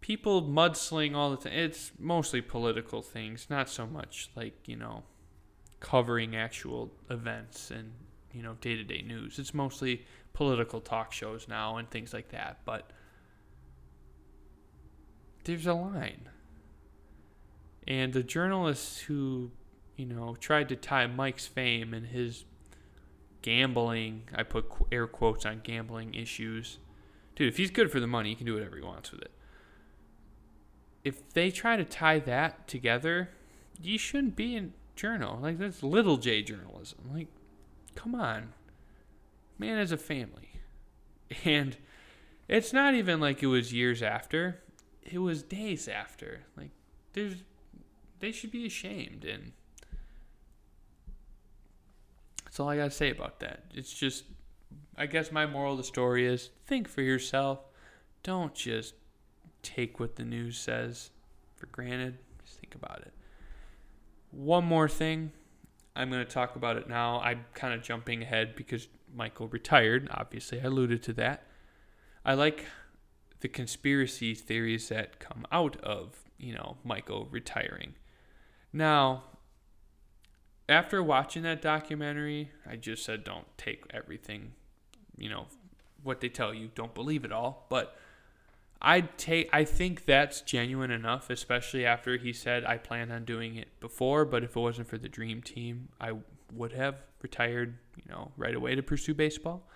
[0.00, 1.52] People mudsling all the time.
[1.52, 5.04] It's mostly political things, not so much like, you know,
[5.80, 7.92] covering actual events and
[8.32, 9.38] you know day to day news.
[9.38, 12.60] It's mostly political talk shows now and things like that.
[12.64, 12.90] But
[15.46, 16.28] there's a line,
[17.86, 19.50] and the journalists who
[19.96, 22.44] you know tried to tie Mike's fame and his
[23.42, 26.78] gambling, I put air quotes on gambling issues.
[27.34, 29.30] Dude, if he's good for the money, he can do whatever he wants with it.
[31.04, 33.30] If they try to tie that together,
[33.80, 35.38] you shouldn't be in journal.
[35.40, 36.98] Like that's little J journalism.
[37.12, 37.28] Like
[37.96, 38.52] Come on.
[39.58, 40.50] Man has a family.
[41.44, 41.76] And
[42.46, 44.60] it's not even like it was years after.
[45.10, 46.42] It was days after.
[46.56, 46.70] Like
[47.12, 47.36] there's
[48.20, 49.52] they should be ashamed and
[52.44, 53.64] that's all I got to say about that.
[53.74, 54.24] It's just
[54.96, 57.60] I guess my moral of the story is think for yourself.
[58.22, 58.94] Don't just
[59.62, 61.10] take what the news says
[61.56, 62.18] for granted.
[62.44, 63.12] Just think about it.
[64.30, 65.32] One more thing
[65.96, 67.20] I'm going to talk about it now.
[67.20, 70.08] I'm kind of jumping ahead because Michael retired.
[70.12, 71.46] Obviously, I alluded to that.
[72.24, 72.66] I like
[73.40, 77.94] the conspiracy theories that come out of, you know, Michael retiring.
[78.72, 79.24] Now,
[80.68, 84.52] after watching that documentary, I just said don't take everything,
[85.16, 85.46] you know,
[86.02, 87.96] what they tell you, don't believe it all, but
[88.80, 93.56] I'd take I think that's genuine enough, especially after he said I plan on doing
[93.56, 96.12] it before, but if it wasn't for the dream team, I
[96.52, 99.68] would have retired, you know, right away to pursue baseball.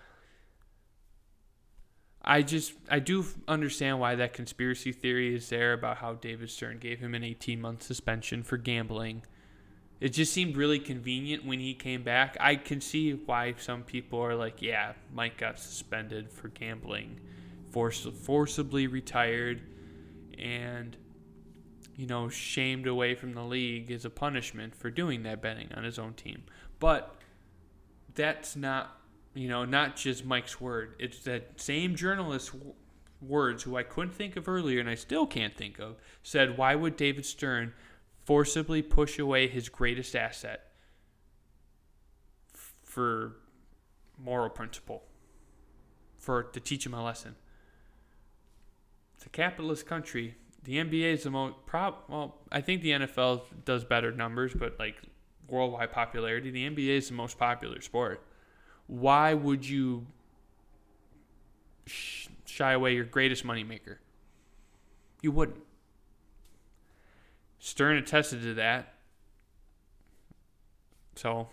[2.23, 6.77] I just I do understand why that conspiracy theory is there about how David Stern
[6.77, 9.23] gave him an 18 month suspension for gambling.
[9.99, 12.35] It just seemed really convenient when he came back.
[12.39, 17.19] I can see why some people are like, yeah, Mike got suspended for gambling
[17.71, 19.61] forcibly retired
[20.37, 20.97] and
[21.95, 25.83] you know shamed away from the league as a punishment for doing that betting on
[25.83, 26.43] his own team
[26.79, 27.15] but
[28.13, 29.00] that's not
[29.33, 32.51] you know not just mike's word it's that same journalist
[33.21, 36.75] words who i couldn't think of earlier and i still can't think of said why
[36.75, 37.73] would david stern
[38.25, 40.71] forcibly push away his greatest asset
[42.83, 43.37] for
[44.17, 45.03] moral principle
[46.17, 47.35] for to teach him a lesson
[49.21, 50.33] it's a capitalist country.
[50.63, 51.93] The NBA is the most prob.
[52.07, 54.95] Well, I think the NFL does better numbers, but like
[55.47, 58.25] worldwide popularity, the NBA is the most popular sport.
[58.91, 60.05] Why would you
[61.85, 63.99] sh- shy away your greatest moneymaker?
[65.21, 65.63] You wouldn't.
[67.57, 68.95] Stern attested to that.
[71.15, 71.47] So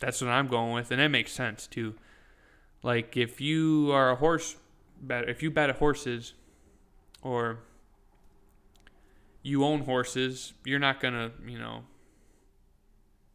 [0.00, 1.94] that's what I'm going with, and that makes sense too.
[2.82, 4.56] Like if you are a horse
[5.00, 6.34] bet, if you bet at horses
[7.22, 7.60] or
[9.44, 11.84] you own horses, you're not to, you know,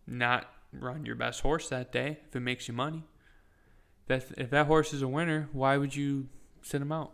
[0.05, 3.03] not run your best horse that day if it makes you money.
[4.07, 6.27] That, if that horse is a winner, why would you
[6.61, 7.13] sit him out?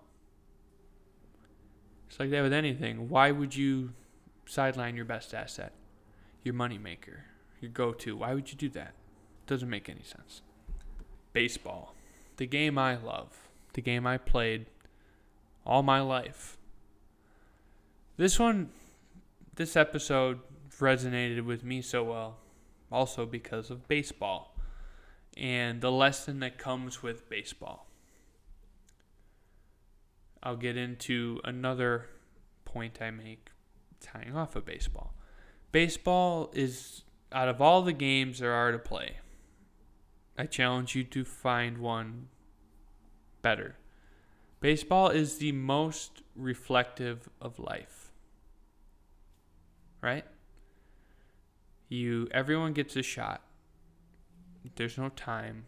[2.07, 3.09] It's like that with anything.
[3.09, 3.93] Why would you
[4.45, 5.73] sideline your best asset,
[6.43, 7.23] your moneymaker,
[7.59, 8.15] your go to?
[8.15, 8.93] Why would you do that?
[9.43, 10.41] It Doesn't make any sense.
[11.33, 11.93] Baseball,
[12.37, 14.67] the game I love, the game I played
[15.65, 16.57] all my life.
[18.17, 18.69] This one,
[19.55, 20.39] this episode
[20.79, 22.37] resonated with me so well,
[22.95, 24.55] also because of baseball
[25.35, 27.87] and the lesson that comes with baseball.
[30.41, 32.07] I'll get into another
[32.63, 33.49] point I make
[33.99, 35.13] tying off of baseball.
[35.73, 39.17] Baseball is out of all the games there are to play,
[40.37, 42.29] I challenge you to find one
[43.41, 43.75] better.
[44.61, 48.13] Baseball is the most reflective of life.
[50.01, 50.25] Right?
[51.89, 53.41] You everyone gets a shot.
[54.75, 55.65] There's no time.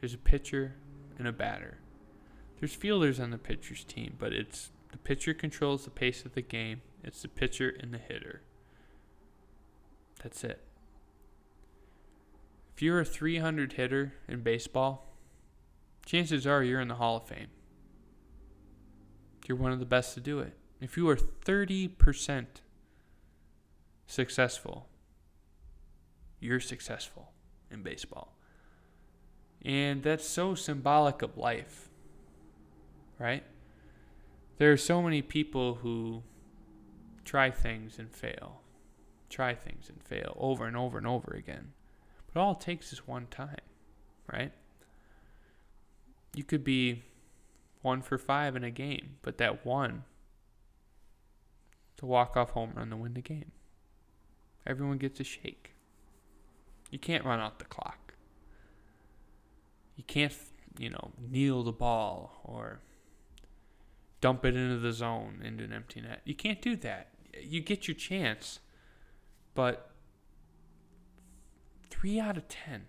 [0.00, 0.76] There's a pitcher
[1.18, 1.78] and a batter.
[2.58, 6.42] There's fielders on the pitcher's team, but it's the pitcher controls the pace of the
[6.42, 6.82] game.
[7.02, 8.42] It's the pitcher and the hitter.
[10.22, 10.60] That's it.
[12.74, 15.14] If you're a 300 hitter in baseball,
[16.06, 17.48] chances are you're in the Hall of Fame.
[19.46, 20.54] You're one of the best to do it.
[20.80, 22.46] If you are 30%
[24.06, 24.88] successful,
[26.44, 27.32] you're successful
[27.70, 28.36] in baseball.
[29.64, 31.88] And that's so symbolic of life,
[33.18, 33.42] right?
[34.58, 36.22] There are so many people who
[37.24, 38.60] try things and fail,
[39.30, 41.72] try things and fail over and over and over again.
[42.32, 43.64] But all it takes is one time,
[44.30, 44.52] right?
[46.34, 47.04] You could be
[47.80, 50.04] one for five in a game, but that one
[51.96, 53.52] to walk off home run to win the game.
[54.66, 55.73] Everyone gets a shake.
[56.94, 58.14] You can't run out the clock.
[59.96, 60.32] You can't,
[60.78, 62.82] you know, kneel the ball or
[64.20, 66.20] dump it into the zone into an empty net.
[66.24, 67.08] You can't do that.
[67.42, 68.60] You get your chance,
[69.56, 69.90] but
[71.90, 72.86] three out of ten.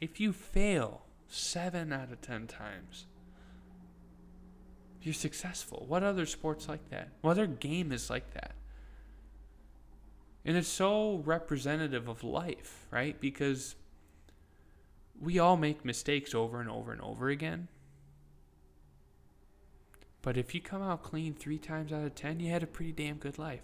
[0.00, 3.06] If you fail seven out of ten times,
[5.00, 5.84] you're successful.
[5.86, 7.10] What other sports like that?
[7.20, 8.56] What other game is like that?
[10.46, 13.20] And it's so representative of life, right?
[13.20, 13.74] Because
[15.20, 17.66] we all make mistakes over and over and over again.
[20.22, 22.92] But if you come out clean three times out of ten, you had a pretty
[22.92, 23.62] damn good life.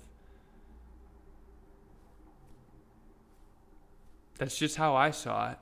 [4.38, 5.58] That's just how I saw it.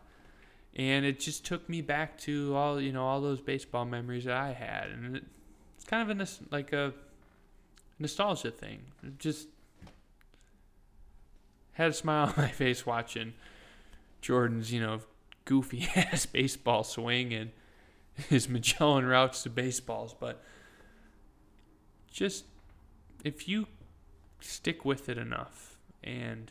[0.75, 4.37] And it just took me back to all, you know, all those baseball memories that
[4.39, 4.89] I had.
[4.89, 5.25] And it,
[5.77, 6.95] it's kind of a, like a
[7.99, 8.85] nostalgia thing.
[9.03, 9.49] It just
[11.73, 13.35] had a smile on my face watching
[14.21, 15.01] Jordan's, you know,
[15.45, 17.51] goofy ass baseball swing and
[18.29, 20.15] his Magellan routes to baseballs.
[20.19, 20.43] But
[22.11, 22.45] just
[23.25, 23.67] if you
[24.41, 26.51] stick with it enough and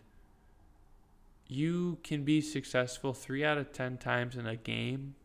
[1.48, 5.16] you can be successful three out of ten times in a game,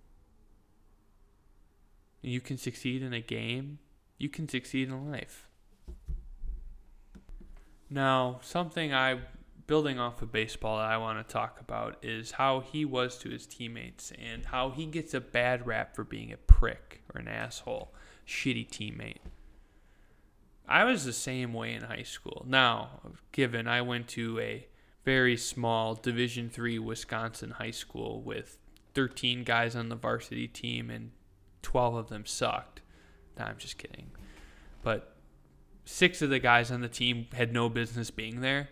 [2.22, 3.78] you can succeed in a game,
[4.16, 5.48] you can succeed in life.
[7.90, 9.20] Now, something I
[9.66, 13.30] building off of baseball that I want to talk about is how he was to
[13.30, 17.28] his teammates and how he gets a bad rap for being a prick or an
[17.28, 17.94] asshole,
[18.26, 19.18] shitty teammate.
[20.68, 22.44] I was the same way in high school.
[22.48, 23.00] Now,
[23.32, 24.66] given I went to a
[25.04, 28.58] very small Division 3 Wisconsin high school with
[28.94, 31.10] 13 guys on the varsity team and
[31.62, 32.80] 12 of them sucked.
[33.38, 34.10] No, I'm just kidding.
[34.82, 35.16] But
[35.84, 38.68] six of the guys on the team had no business being there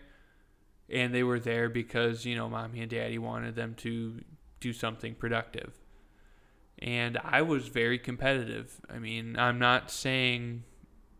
[0.93, 4.21] and they were there because you know mommy and daddy wanted them to
[4.59, 5.73] do something productive.
[6.79, 8.79] And i was very competitive.
[8.89, 10.63] I mean i'm not saying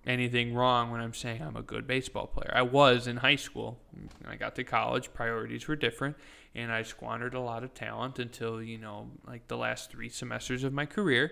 [0.06, 2.52] anything wrong when i'm saying i'm a good baseball player.
[2.56, 3.80] I was in high school.
[3.92, 5.14] When i got to college.
[5.14, 6.16] Priorities were different
[6.56, 10.64] and i squandered a lot of talent until you know like the last three semesters
[10.64, 11.32] of my career.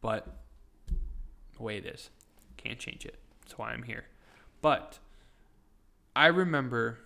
[0.00, 0.26] But
[1.56, 2.10] the way it is
[2.56, 3.18] can't change it.
[3.40, 4.04] That's why i'm here.
[4.60, 4.98] But
[6.14, 6.98] i remember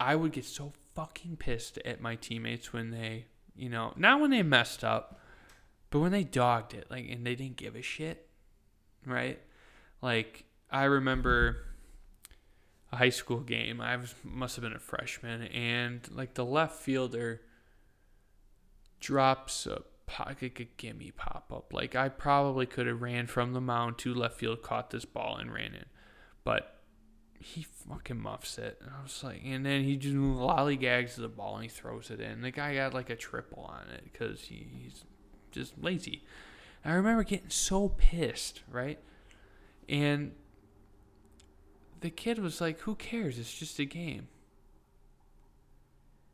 [0.00, 4.30] I would get so fucking pissed at my teammates when they, you know, not when
[4.30, 5.20] they messed up,
[5.90, 8.26] but when they dogged it, like, and they didn't give a shit,
[9.04, 9.38] right?
[10.00, 11.58] Like, I remember
[12.92, 13.80] a high school game.
[13.80, 17.42] I was, must have been a freshman, and like the left fielder
[19.00, 19.82] drops a
[20.18, 21.72] like a gimme pop up.
[21.72, 25.36] Like I probably could have ran from the mound to left field, caught this ball,
[25.36, 25.84] and ran in,
[26.42, 26.79] but
[27.40, 28.78] he fucking muffs it.
[28.80, 32.20] And I was like, and then he just lollygags the ball and he throws it
[32.20, 32.42] in.
[32.42, 35.04] The guy got like a triple on it because he, he's
[35.50, 36.22] just lazy.
[36.84, 38.98] I remember getting so pissed, right?
[39.88, 40.32] And
[42.00, 43.38] the kid was like, who cares?
[43.38, 44.28] It's just a game.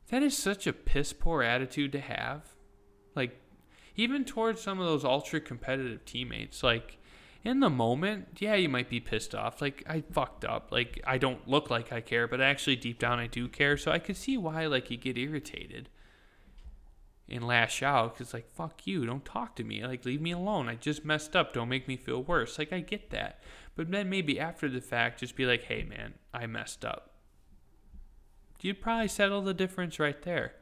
[0.08, 2.54] That is such a piss poor attitude to have.
[3.14, 3.40] Like,
[3.96, 6.62] even towards some of those ultra competitive teammates.
[6.62, 6.98] Like,
[7.46, 9.62] in the moment, yeah, you might be pissed off.
[9.62, 10.72] Like I fucked up.
[10.72, 13.76] Like I don't look like I care, but actually deep down I do care.
[13.76, 15.88] So I could see why like you get irritated
[17.28, 19.86] and lash out because like fuck you, don't talk to me.
[19.86, 20.68] Like leave me alone.
[20.68, 21.52] I just messed up.
[21.52, 22.58] Don't make me feel worse.
[22.58, 23.40] Like I get that,
[23.76, 27.12] but then maybe after the fact, just be like, hey man, I messed up.
[28.60, 30.54] You'd probably settle the difference right there.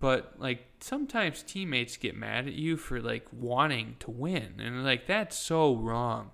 [0.00, 5.06] But like sometimes teammates get mad at you for like wanting to win and like
[5.06, 6.30] that's so wrong.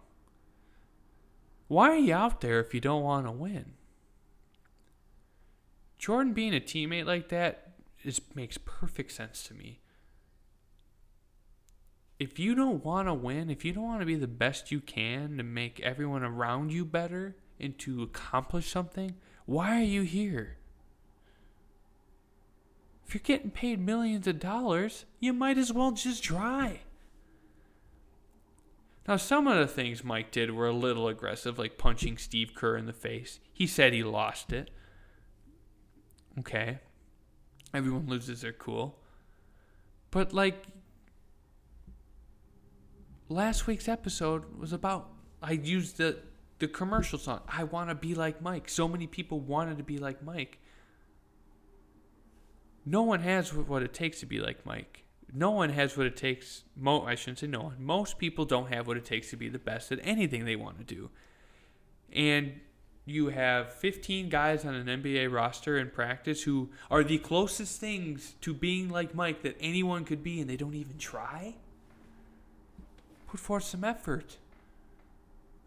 [1.69, 3.73] Why are you out there if you don't want to win?
[5.99, 9.81] Jordan being a teammate like that is makes perfect sense to me.
[12.19, 14.81] If you don't want to win, if you don't want to be the best you
[14.81, 19.15] can to make everyone around you better and to accomplish something,
[19.47, 20.59] why are you here?
[23.07, 26.81] If you're getting paid millions of dollars, you might as well just try.
[29.07, 32.77] Now, some of the things Mike did were a little aggressive, like punching Steve Kerr
[32.77, 33.39] in the face.
[33.53, 34.71] He said he lost it.
[36.39, 36.79] Okay.
[37.75, 38.99] Everyone loses their cool.
[40.11, 40.65] But, like,
[43.29, 45.11] last week's episode was about,
[45.43, 46.21] I used the,
[46.59, 48.71] the commercial song, I Want to Be Like Mike.
[48.71, 50.59] So many people wanted to be like Mike.
[52.87, 55.05] No one has what it takes to be like Mike.
[55.33, 56.63] No one has what it takes.
[56.77, 57.77] Mo, I shouldn't say no one.
[57.79, 60.79] Most people don't have what it takes to be the best at anything they want
[60.79, 61.11] to do.
[62.13, 62.61] And
[63.07, 68.37] you have 15 guys on an NBA roster in practice who are the closest things
[68.43, 71.57] to being like Mike that anyone could be, and they don't even try.
[73.27, 74.39] Put forth some effort.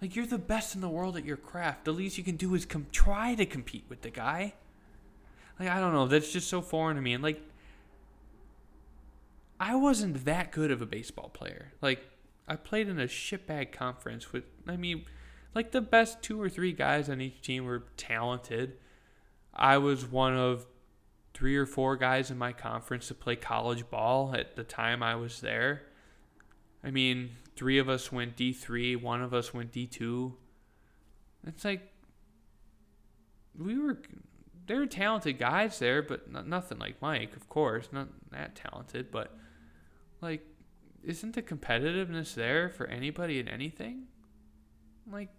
[0.01, 1.85] Like you're the best in the world at your craft.
[1.85, 4.53] The least you can do is com- try to compete with the guy.
[5.59, 7.13] Like I don't know, that's just so foreign to me.
[7.13, 7.41] And like
[9.59, 11.73] I wasn't that good of a baseball player.
[11.81, 12.01] Like
[12.47, 15.05] I played in a shitbag conference with I mean
[15.55, 18.73] like the best two or three guys on each team were talented.
[19.53, 20.67] I was one of
[21.33, 25.15] three or four guys in my conference to play college ball at the time I
[25.15, 25.83] was there.
[26.83, 30.33] I mean, three of us went D3, one of us went D2.
[31.47, 31.91] It's like
[33.57, 33.99] we were
[34.67, 39.11] there are talented guys there, but not, nothing like Mike, of course, not that talented.
[39.11, 39.35] But
[40.21, 40.45] like,
[41.03, 44.03] isn't the competitiveness there for anybody in anything?
[45.09, 45.29] Like,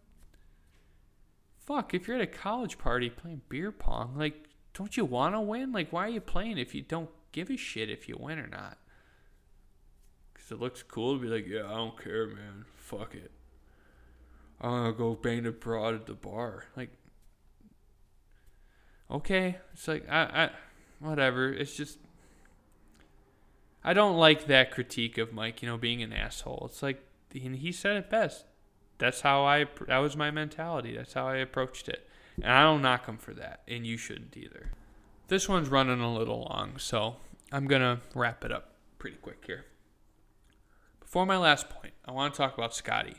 [1.65, 5.41] fuck, if you're at a college party playing beer pong, like, don't you want to
[5.41, 5.73] win?
[5.73, 8.47] Like, why are you playing if you don't give a shit if you win or
[8.47, 8.79] not?
[10.33, 12.65] Because it looks cool to be like, yeah, I don't care, man.
[12.77, 13.33] Fuck it.
[14.61, 16.65] I'm gonna go bang the broad at the bar.
[16.77, 16.91] Like,
[19.11, 20.51] okay, it's like I, I,
[21.01, 21.51] whatever.
[21.53, 21.99] It's just
[23.85, 26.65] I don't like that critique of Mike, you know, being an asshole.
[26.71, 27.03] It's like
[27.33, 28.45] and he said it best.
[28.99, 30.97] That's how I that was my mentality.
[30.97, 32.09] That's how I approached it.
[32.37, 34.71] And I don't knock him for that, and you shouldn't either.
[35.29, 37.17] This one's running a little long, so
[37.53, 39.67] I'm going to wrap it up pretty quick here.
[41.01, 43.17] Before my last point, I want to talk about Scotty.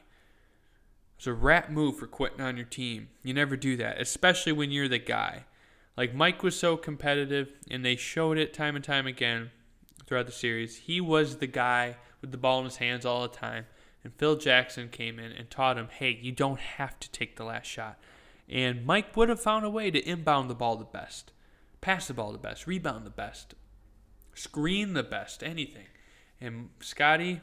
[1.18, 3.10] It's a rat move for quitting on your team.
[3.24, 5.46] You never do that, especially when you're the guy.
[6.00, 9.52] Like Mike was so competitive, and they showed it time and time again
[10.06, 10.78] throughout the series.
[10.78, 13.66] He was the guy with the ball in his hands all the time.
[14.02, 17.44] And Phil Jackson came in and taught him, hey, you don't have to take the
[17.44, 18.00] last shot.
[18.48, 21.34] And Mike would have found a way to inbound the ball the best,
[21.82, 23.54] pass the ball the best, rebound the best,
[24.34, 25.88] screen the best, anything.
[26.40, 27.42] And Scotty,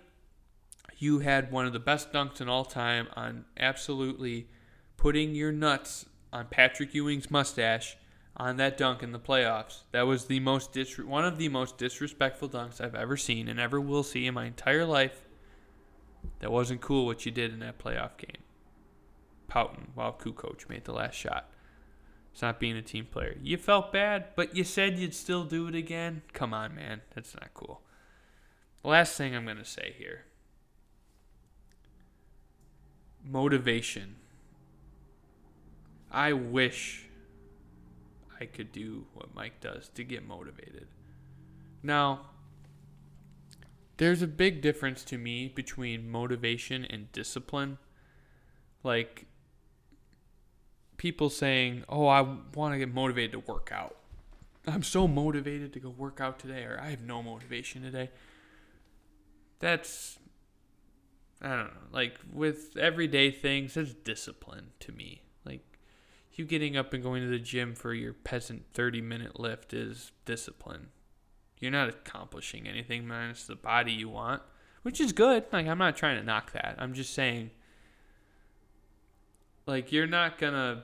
[0.96, 4.48] you had one of the best dunks in all time on absolutely
[4.96, 7.98] putting your nuts on Patrick Ewing's mustache
[8.36, 9.82] on that dunk in the playoffs.
[9.92, 13.80] That was the most one of the most disrespectful dunks I've ever seen and ever
[13.80, 15.22] will see in my entire life.
[16.40, 18.42] That wasn't cool what you did in that playoff game.
[19.48, 21.50] Pouting while Kukoc made the last shot.
[22.32, 23.36] It's not being a team player.
[23.40, 26.22] You felt bad, but you said you'd still do it again.
[26.34, 27.00] Come on, man.
[27.14, 27.80] That's not cool.
[28.84, 30.26] Last thing I'm going to say here
[33.26, 34.16] motivation.
[36.10, 37.05] I wish
[38.40, 40.88] I could do what Mike does to get motivated.
[41.82, 42.26] Now,
[43.96, 47.78] there's a big difference to me between motivation and discipline.
[48.82, 49.26] Like
[50.96, 53.96] people saying, "Oh, I want to get motivated to work out."
[54.66, 58.10] I'm so motivated to go work out today or I have no motivation today.
[59.60, 60.18] That's
[61.40, 61.80] I don't know.
[61.92, 65.22] Like with everyday things, that's discipline to me.
[66.36, 70.12] You getting up and going to the gym for your peasant 30 minute lift is
[70.24, 70.88] discipline.
[71.58, 74.42] You're not accomplishing anything minus the body you want,
[74.82, 75.44] which is good.
[75.50, 76.76] Like I'm not trying to knock that.
[76.78, 77.50] I'm just saying
[79.66, 80.82] like you're not going to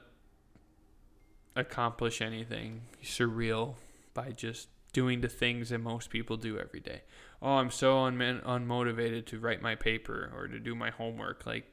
[1.55, 3.75] accomplish anything surreal
[4.15, 7.03] by just doing the things that most people do every day.
[7.41, 11.47] Oh, I'm so un- unmotivated to write my paper or to do my homework.
[11.47, 11.72] Like,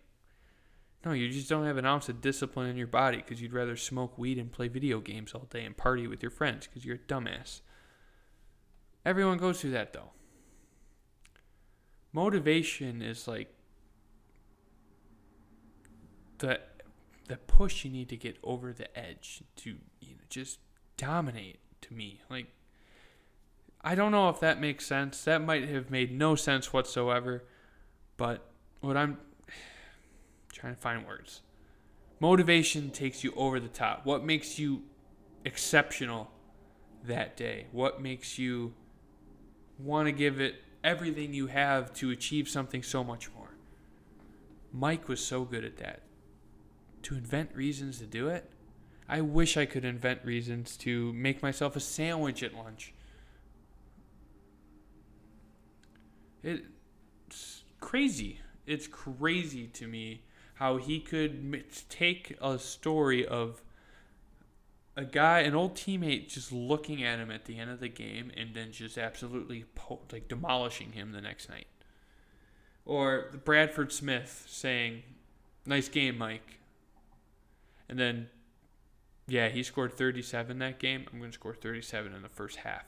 [1.06, 3.78] No, you just don't have an ounce of discipline in your body because you'd rather
[3.78, 6.96] smoke weed and play video games all day and party with your friends because you're
[6.96, 7.62] a dumbass.
[9.06, 10.12] Everyone goes through that though.
[12.12, 13.54] Motivation is like
[16.40, 16.60] the
[17.28, 20.60] the push you need to get over the edge to you know just
[20.98, 22.20] dominate to me.
[22.30, 22.48] Like
[23.82, 25.24] I don't know if that makes sense.
[25.24, 27.46] That might have made no sense whatsoever.
[28.18, 28.50] But
[28.82, 29.18] what I'm
[30.60, 31.42] trying to find words.
[32.20, 34.06] Motivation takes you over the top.
[34.06, 34.84] What makes you
[35.46, 36.32] exceptional
[37.04, 37.68] that day?
[37.72, 38.74] What makes you
[39.78, 43.56] want to give it everything you have to achieve something so much more?
[44.74, 46.02] Mike was so good at that.
[47.04, 48.52] To invent reasons to do it?
[49.08, 52.94] I wish I could invent reasons to make myself a sandwich at lunch.
[56.44, 58.42] It's crazy.
[58.68, 60.22] It's crazy to me
[60.60, 63.62] how he could take a story of
[64.98, 68.30] a guy, an old teammate, just looking at him at the end of the game
[68.36, 71.68] and then just absolutely po- like demolishing him the next night.
[72.84, 75.04] Or Bradford Smith saying,
[75.66, 76.60] "Nice game, Mike,"
[77.88, 78.30] and then,
[79.30, 81.06] yeah, he scored 37 that game.
[81.10, 82.84] I'm going to score 37 in the first half.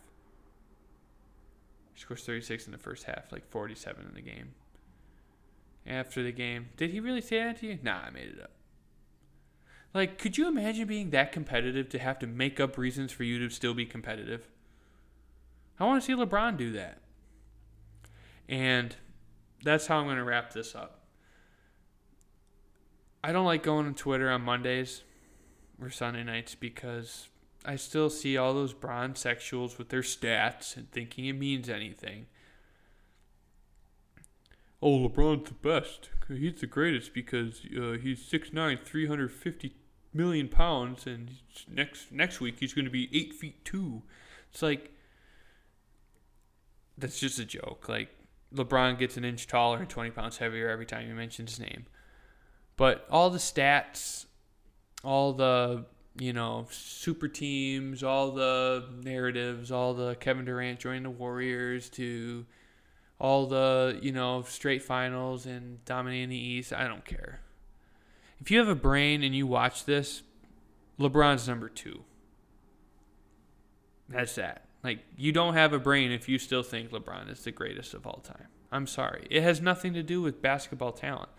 [1.93, 4.55] He scores 36 in the first half, like 47 in the game
[5.85, 6.69] after the game.
[6.77, 7.79] Did he really say that to you?
[7.81, 8.51] Nah, I made it up.
[9.93, 13.39] Like, could you imagine being that competitive to have to make up reasons for you
[13.39, 14.47] to still be competitive?
[15.79, 16.99] I want to see LeBron do that.
[18.47, 18.95] And
[19.63, 20.99] that's how I'm going to wrap this up.
[23.23, 25.03] I don't like going on Twitter on Mondays
[25.81, 27.29] or Sunday nights because
[27.65, 32.27] I still see all those bronze sexuals with their stats and thinking it means anything
[34.81, 36.09] oh, LeBron's the best.
[36.27, 39.75] He's the greatest because uh, he's 6'9", 350
[40.13, 41.31] million pounds, and
[41.69, 44.03] next next week he's going to be eight feet two.
[44.51, 44.91] It's like
[46.97, 47.87] that's just a joke.
[47.87, 48.09] Like
[48.53, 51.85] LeBron gets an inch taller and 20 pounds heavier every time you mention his name.
[52.77, 54.25] But all the stats,
[55.03, 55.85] all the
[56.19, 62.45] you know super teams, all the narratives, all the Kevin Durant joining the Warriors to
[63.21, 66.73] all the, you know, straight finals and dominating the East.
[66.73, 67.39] I don't care.
[68.39, 70.23] If you have a brain and you watch this,
[70.99, 72.01] LeBron's number two.
[74.09, 74.65] That's that.
[74.83, 78.07] Like, you don't have a brain if you still think LeBron is the greatest of
[78.07, 78.47] all time.
[78.71, 79.27] I'm sorry.
[79.29, 81.29] It has nothing to do with basketball talent.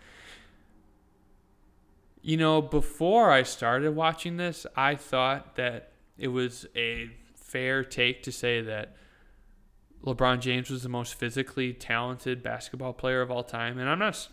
[2.23, 8.23] You know, before I started watching this, I thought that it was a fair take
[8.23, 8.95] to say that
[10.05, 13.79] LeBron James was the most physically talented basketball player of all time.
[13.79, 14.29] And I'm not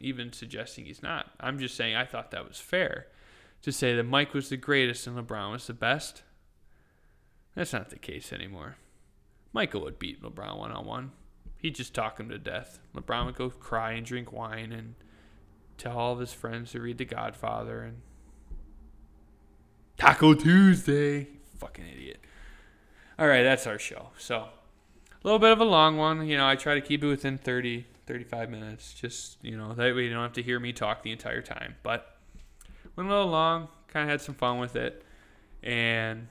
[0.00, 1.30] even suggesting he's not.
[1.40, 3.06] I'm just saying I thought that was fair
[3.62, 6.22] to say that Mike was the greatest and LeBron was the best.
[7.54, 8.76] That's not the case anymore.
[9.52, 11.12] Michael would beat LeBron one on one.
[11.56, 12.78] He'd just talk him to death.
[12.94, 14.94] LeBron would go cry and drink wine and
[15.78, 18.02] tell all of his friends to read The Godfather and
[19.96, 21.28] Taco Tuesday.
[21.58, 22.20] Fucking idiot.
[23.18, 24.10] All right, that's our show.
[24.18, 24.48] So
[25.22, 26.26] a little bit of a long one.
[26.26, 28.94] You know, I try to keep it within 30, 35 minutes.
[28.94, 31.76] Just, you know, that way you don't have to hear me talk the entire time.
[31.82, 32.16] But
[32.94, 35.02] went a little long, kind of had some fun with it.
[35.62, 36.28] And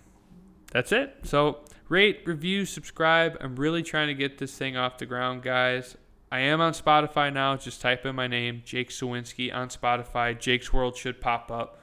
[0.72, 1.16] that's it.
[1.24, 1.60] So
[1.90, 3.38] rate, review, subscribe.
[3.42, 5.98] I'm really trying to get this thing off the ground, guys.
[6.32, 7.56] I am on Spotify now.
[7.56, 10.38] Just type in my name, Jake Sawinski, on Spotify.
[10.40, 11.80] Jake's World should pop up.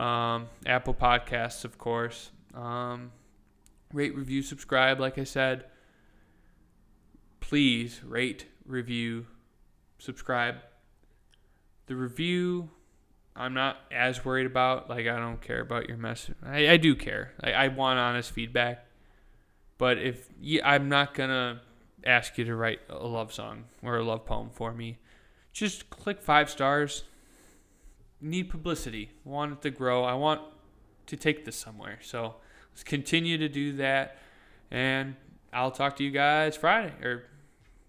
[0.00, 2.30] Um, Apple Podcasts, of course.
[2.54, 3.12] Um,
[3.92, 5.64] rate, review, subscribe, like I said
[7.52, 9.26] please rate, review,
[9.98, 10.54] subscribe.
[11.84, 12.70] The review,
[13.36, 14.88] I'm not as worried about.
[14.88, 16.34] Like, I don't care about your message.
[16.42, 17.34] I, I do care.
[17.42, 18.86] I, I want honest feedback.
[19.76, 21.60] But if you, I'm not going to
[22.06, 24.96] ask you to write a love song or a love poem for me,
[25.52, 27.04] just click five stars.
[28.18, 29.10] Need publicity.
[29.24, 30.04] Want it to grow.
[30.04, 30.40] I want
[31.04, 31.98] to take this somewhere.
[32.00, 32.36] So
[32.70, 34.16] let's continue to do that.
[34.70, 35.16] And
[35.52, 37.24] I'll talk to you guys Friday or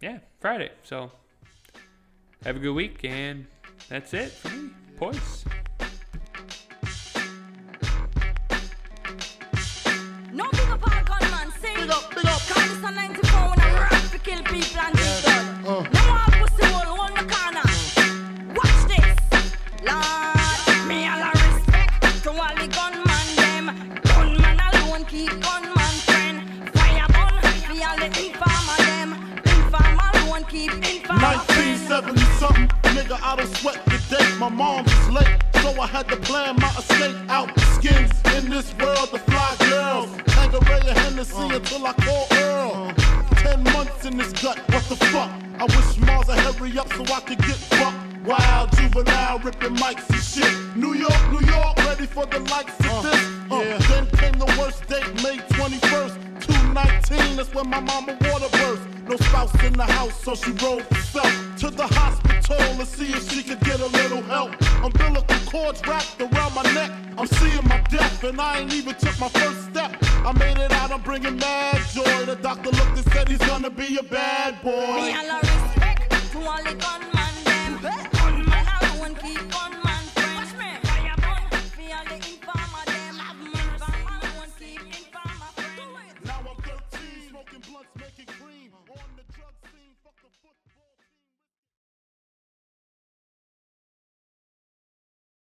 [0.03, 0.69] yeah, Friday.
[0.83, 1.09] So
[2.43, 3.47] have a good week, and
[3.87, 4.69] that's it for me.
[4.97, 5.45] Poise.